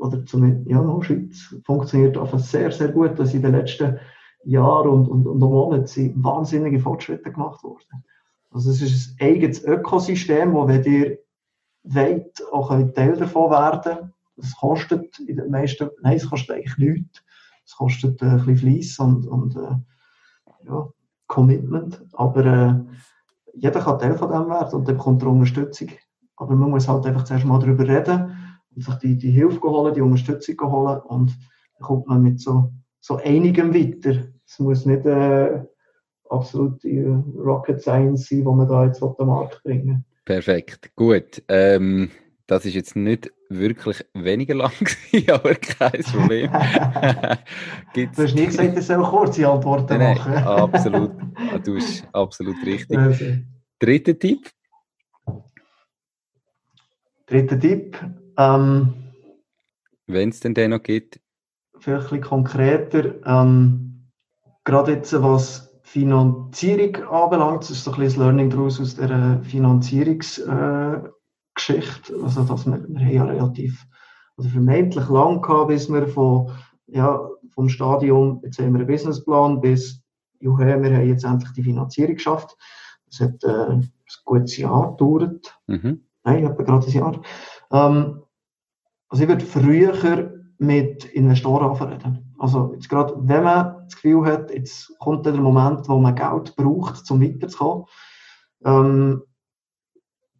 [0.00, 3.98] oder zumindest, ja, no, Schweiz funktioniert einfach sehr, sehr gut, dass in den letzten
[4.44, 8.04] Jahren und, und, und Monaten sind wahnsinnige Fortschritte gemacht worden.
[8.50, 11.18] Also es ist ein eigenes Ökosystem, wo wenn ihr
[11.82, 16.78] wollt, auch ein Teil davon werden Das kostet in den meisten, nein, es kostet eigentlich
[16.78, 17.22] nichts.
[17.64, 20.88] Es kostet äh, ein bisschen Fleiss und, und äh, ja,
[21.26, 22.74] Commitment, aber äh,
[23.56, 25.88] jeder kann Teil von dem werden und dann bekommt er Unterstützung
[26.36, 28.36] aber man muss halt einfach zuerst mal darüber reden
[28.74, 32.72] und sich die, die Hilfe holen, die Unterstützung holen und dann kommt man mit so,
[33.00, 34.24] so einigem weiter.
[34.46, 35.62] Es muss nicht äh,
[36.28, 41.42] absolut Rocket Science sein, wo man da jetzt auf den Markt bringen Perfekt, gut.
[41.48, 42.10] Ähm,
[42.48, 46.50] das ist jetzt nicht wirklich weniger lang gewesen, aber kein Problem.
[47.94, 50.34] du hast nie gesagt, es soll kurze Antworten nein, machen.
[50.34, 51.12] absolut,
[51.64, 52.98] du hast absolut richtig.
[53.78, 54.50] Dritter Tipp?
[57.26, 57.98] Dritter Tipp.
[58.38, 58.94] Ähm,
[60.06, 61.20] Wenn es denn den noch gibt.
[61.78, 63.16] Vielleicht ein bisschen konkreter.
[63.26, 64.08] Ähm,
[64.64, 69.42] gerade jetzt, was Finanzierung anbelangt, das ist so ein bisschen das Learning daraus aus der
[69.44, 72.12] Finanzierungsgeschichte.
[72.12, 73.84] Äh, also, dass wir, wir haben ja relativ,
[74.38, 76.50] also vermeintlich lang gehabt, bis wir von,
[76.86, 77.20] ja,
[77.54, 80.02] vom Stadium, jetzt haben wir einen Businessplan, bis,
[80.40, 82.56] juhu, wir haben jetzt endlich die Finanzierung geschafft.
[83.06, 83.92] Das hat äh, ein
[84.24, 85.58] gutes Jahr gedauert.
[85.66, 86.02] Mhm.
[86.24, 87.22] Nein, etwa gerade ein Jahr.
[87.70, 88.22] Ähm,
[89.08, 92.34] also ich würde früher mit Investoren anreden.
[92.38, 96.54] Also jetzt gerade, wenn man das Gefühl hat, jetzt kommt der Moment, wo man Geld
[96.56, 97.84] braucht, um weiterzukommen,
[98.64, 99.22] ähm,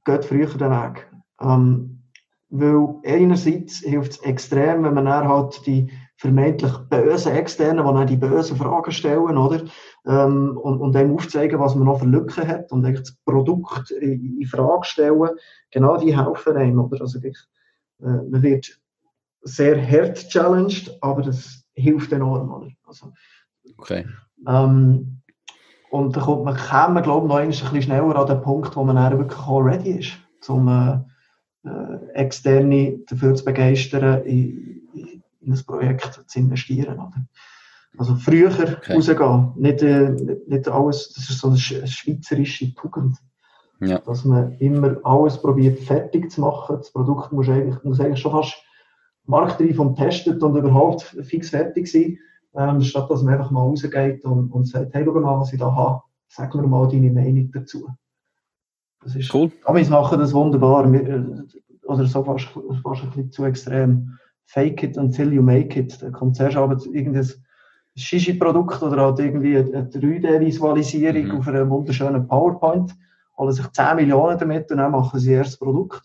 [0.04, 1.10] geht früher den Weg.
[1.40, 2.02] Ähm,
[2.48, 8.06] weil einerseits hilft es extrem, wenn man dann halt die vermeintlich bösen Externen, die dann
[8.06, 9.64] die bösen Fragen stellen, oder?
[10.06, 13.90] Ähm, und, und dem aufzeigen, was man noch für Lücken hat und eigentlich das Produkt
[13.90, 15.30] in, in Frage stellen.
[15.70, 17.00] Genau die helfen einem, oder?
[17.00, 17.36] Also, ich,
[18.00, 18.80] äh, man wird
[19.42, 22.70] sehr hart challenged, aber das hilft enorm, oder?
[22.86, 23.12] Also,
[23.76, 24.06] okay.
[24.46, 25.22] Ähm,
[25.90, 28.76] und dann kommt man, kann man, glaube ich, noch ein bisschen schneller an den Punkt,
[28.76, 30.18] wo man dann wirklich auch ready ist,
[30.48, 30.98] um äh,
[31.68, 36.94] äh, Externe dafür zu begeistern, in, in ein Projekt zu investieren.
[36.94, 37.26] Oder?
[37.98, 38.92] Also früher okay.
[38.92, 40.10] rausgehen, nicht, äh,
[40.46, 43.16] nicht alles, das ist so eine schweizerische Tugend.
[43.80, 43.98] Ja.
[43.98, 46.76] Dass man immer alles probiert fertig zu machen.
[46.78, 48.54] Das Produkt muss eigentlich, muss eigentlich schon fast
[49.26, 52.18] marktreif und testet und überhaupt fix fertig sein.
[52.54, 55.58] Ähm, statt dass man einfach mal rausgeht und, und sagt, hey, schau mal, was ich
[55.58, 56.02] da habe.
[56.28, 57.86] Sag mir mal deine Meinung dazu.
[59.02, 59.52] Das ist, cool.
[59.64, 60.92] Amis machen das wunderbar.
[60.92, 61.22] Äh,
[61.84, 62.48] oder so fast,
[62.82, 64.18] fast ein bisschen zu extrem.
[64.46, 66.00] Fake it until you make it.
[66.00, 67.28] Da kommt zuerst aber irgendein
[67.96, 71.30] Shishi-Produkt oder halt irgendwie eine 3D-Visualisierung mhm.
[71.38, 72.94] auf einem wunderschönen PowerPoint.
[73.38, 76.02] Holen sich 10 Millionen damit und dann machen sie erst das Produkt.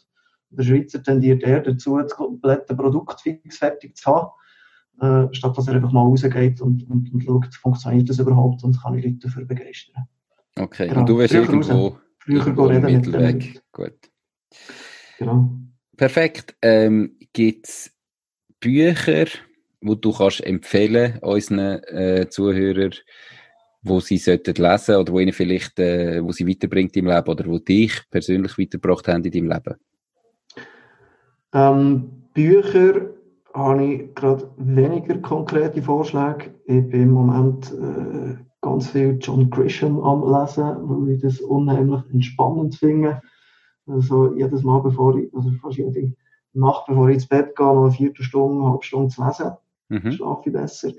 [0.50, 4.30] Der Schweizer tendiert eher dazu, das komplette Produkt fix fertig zu haben,
[5.30, 8.82] äh, statt dass er einfach mal rausgeht und, und, und schaut, funktioniert das überhaupt und
[8.82, 10.08] kann ich Leute dafür begeistern.
[10.60, 11.02] Okay, genau.
[11.02, 11.98] und du wirst irgendwo.
[12.20, 13.62] Früher irgendwo reden Mittelweg.
[13.72, 13.94] Gut.
[15.18, 15.50] Genau.
[15.98, 16.56] Perfekt.
[16.62, 17.92] Ähm, Gibt es
[18.60, 19.26] Bücher,
[19.82, 22.94] wo du kannst empfehlen unseren äh, Zuhörern,
[23.84, 27.46] wo sie sollten lesen oder wo ihnen vielleicht, äh, wo sie weiterbringt im Leben oder
[27.46, 29.76] wo dich persönlich weitergebracht haben in deinem Leben?
[31.54, 33.10] Ähm, Bücher
[33.54, 36.54] habe ich gerade weniger konkrete Vorschläge.
[36.66, 42.02] Ich bin im Moment äh, ganz viel John Grisham am Lesen, weil ich das unheimlich
[42.14, 43.22] entspannend finde.
[43.88, 46.14] Also jedes Mal, bevor ich, also fast jede
[46.54, 49.52] Nacht, bevor ich ins Bett gehe, noch eine Viertelstunde, eine halbe Stunde zu lesen.
[49.92, 50.12] Mhm.
[50.14, 50.92] Schlafe ich besser.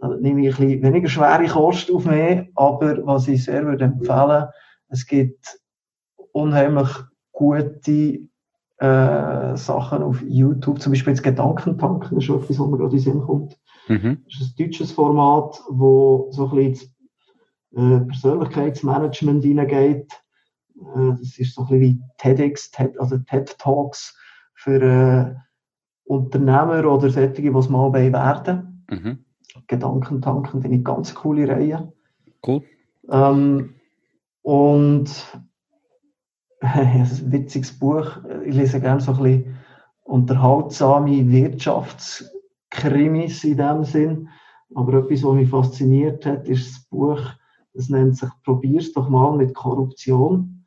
[0.00, 3.86] Dann nehme ich ein bisschen weniger schwere Kost auf mich, aber was ich sehr würde
[3.86, 4.48] empfehlen,
[4.88, 5.58] es gibt
[6.32, 6.88] unheimlich
[7.32, 8.20] gute
[8.78, 12.96] äh, Sachen auf YouTube, zum Beispiel jetzt Gedankentanken, das ist etwas, was mir gerade in
[12.96, 13.58] den Sinn kommt.
[13.88, 14.24] Mhm.
[14.26, 16.90] Das ist ein deutsches Format, wo so ein bisschen
[17.76, 20.12] äh, Persönlichkeitsmanagement hineingeht.
[20.76, 24.14] Äh, das ist so ein bisschen wie TEDx, TED, also TED Talks
[24.54, 25.34] für äh,
[26.04, 29.18] Unternehmer oder solche, die es mal werden mhm.
[29.66, 31.92] Gedankentanken finde ich ganz coole Reihe.
[32.46, 32.62] Cool.
[33.10, 33.74] Ähm,
[34.42, 35.10] und
[36.60, 38.18] ein witziges Buch.
[38.44, 39.56] Ich lese gerne so ein bisschen
[40.02, 44.28] unterhaltsame Wirtschaftskrimis in dem Sinn.
[44.74, 47.20] Aber etwas, was mich fasziniert hat, ist das Buch,
[47.74, 50.64] das nennt sich Probier's doch mal mit Korruption.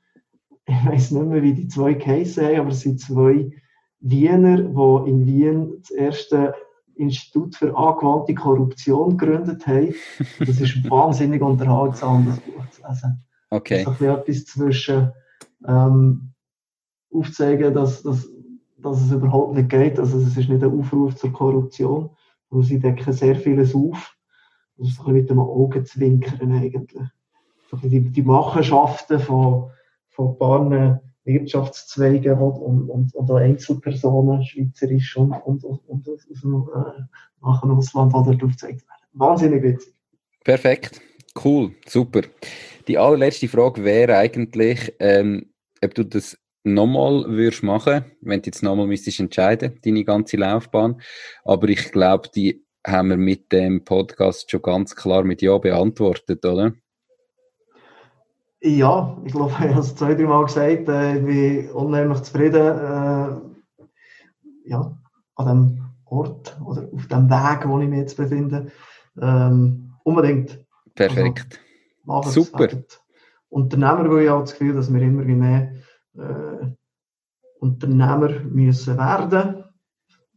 [0.65, 3.51] Ich weiß nicht mehr, wie die zwei Cases haben, aber es sind zwei
[3.99, 6.53] Wiener, die in Wien das erste
[6.95, 9.93] Institut für angewandte Korruption gegründet haben.
[10.39, 13.23] Das ist wahnsinnig unterhaltsam, das Buch zu lesen.
[13.49, 13.83] Okay.
[13.85, 15.11] Das ist etwas zwischen
[15.65, 16.33] ähm,
[17.13, 18.27] aufzeigen, dass, dass,
[18.77, 19.99] dass es überhaupt nicht geht.
[19.99, 22.09] Also es ist nicht ein Aufruf zur Korruption,
[22.49, 24.15] sondern sie decken sehr vieles auf.
[24.77, 27.07] Das ist ein bisschen mit dem Augenzwinkern eigentlich.
[27.83, 29.71] Die, die Machenschaften von,
[30.09, 37.01] von paar Wirtschaftszweigen und, und, und Einzelpersonen, schweizerisch und, und, und aus dem äh,
[37.41, 39.07] nachher Ausland, die dort aufgezeigt werden.
[39.13, 39.93] Wahnsinnig witzig.
[40.43, 41.01] Perfekt.
[41.43, 42.21] Cool, super.
[42.87, 45.51] Die allerletzte Frage wäre eigentlich, ähm,
[45.83, 51.01] ob du das nochmal würdest machen, wenn du jetzt nochmal müsstest entscheiden, deine ganze Laufbahn.
[51.43, 56.45] Aber ich glaube, die haben wir mit dem Podcast schon ganz klar mit Ja beantwortet,
[56.45, 56.73] oder?
[58.67, 62.55] Ja, ich glaube, ich habe es zwei, drei Mal gesagt, äh, ich bin unheimlich zufrieden
[62.55, 63.39] äh,
[64.69, 64.97] ja,
[65.35, 68.71] an dem Ort oder auf dem Weg, wo ich mich jetzt befinde.
[69.19, 70.59] Ähm, unbedingt.
[70.95, 71.59] Perfekt.
[72.07, 72.67] Also, Super.
[73.49, 75.73] Unternehmer, weil ich habe das Gefühl, dass wir immer mehr
[76.17, 76.67] äh,
[77.59, 79.63] Unternehmer müssen werden.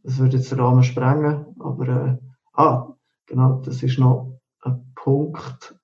[0.03, 2.17] Das würde jetzt den Rahmen sprengen, aber äh,
[2.53, 2.95] ah,
[3.27, 5.75] genau, das ist noch ein Punkt,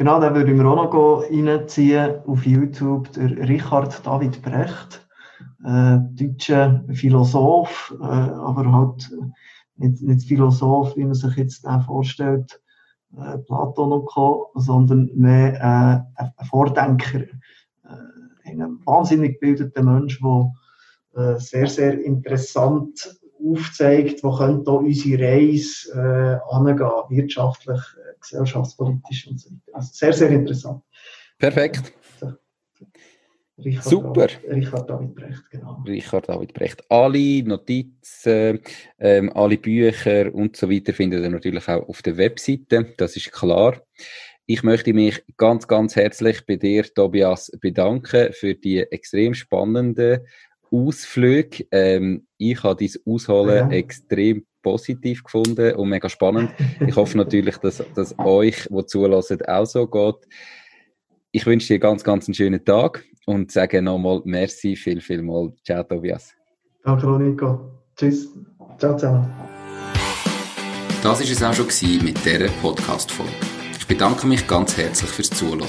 [0.00, 5.06] Genau, den würde ich mir auch noch reinziehen auf YouTube, der Richard David Brecht,
[5.62, 9.10] äh, deutscher Philosoph, äh, aber halt
[9.76, 12.62] nicht, nicht Philosoph, wie man sich jetzt den vorstellt,
[13.14, 15.56] äh, Platon und Co., sondern mehr
[16.16, 20.54] äh, ein Vordenker, äh, ein wahnsinnig gebildeter Mensch, der
[21.14, 27.80] äh, sehr, sehr interessant aufzeigt, wo könnte unsere Reise äh, angehen, wirtschaftlich,
[28.20, 29.76] gesellschaftspolitisch und so weiter.
[29.76, 30.82] Also sehr, sehr interessant.
[31.38, 31.92] Perfekt.
[33.64, 34.28] Richard Super.
[34.48, 35.82] Richard David Brecht, genau.
[35.86, 36.82] Richard David Brecht.
[36.88, 38.60] Alle Notizen,
[38.98, 43.32] ähm, alle Bücher und so weiter findet ihr natürlich auch auf der Webseite, das ist
[43.32, 43.82] klar.
[44.46, 50.26] Ich möchte mich ganz, ganz herzlich bei dir, Tobias, bedanken für die extrem spannenden
[50.70, 51.66] Ausflüge.
[51.70, 53.76] Ähm, ich habe dein Ausholen ja.
[53.76, 56.52] extrem positiv gefunden und mega spannend.
[56.86, 60.28] Ich hoffe natürlich, dass, dass euch, die zulassen, auch so geht.
[61.32, 65.52] Ich wünsche dir ganz, ganz einen schönen Tag und sage nochmal merci, viel, viel mal.
[65.64, 66.34] Ciao, Tobias.
[66.84, 67.70] Danke, Nico.
[67.96, 68.28] Tschüss.
[68.78, 69.30] Ciao zusammen.
[71.02, 73.32] Das war es auch schon mit dieser Podcast-Folge.
[73.78, 75.68] Ich bedanke mich ganz herzlich fürs Zuhören.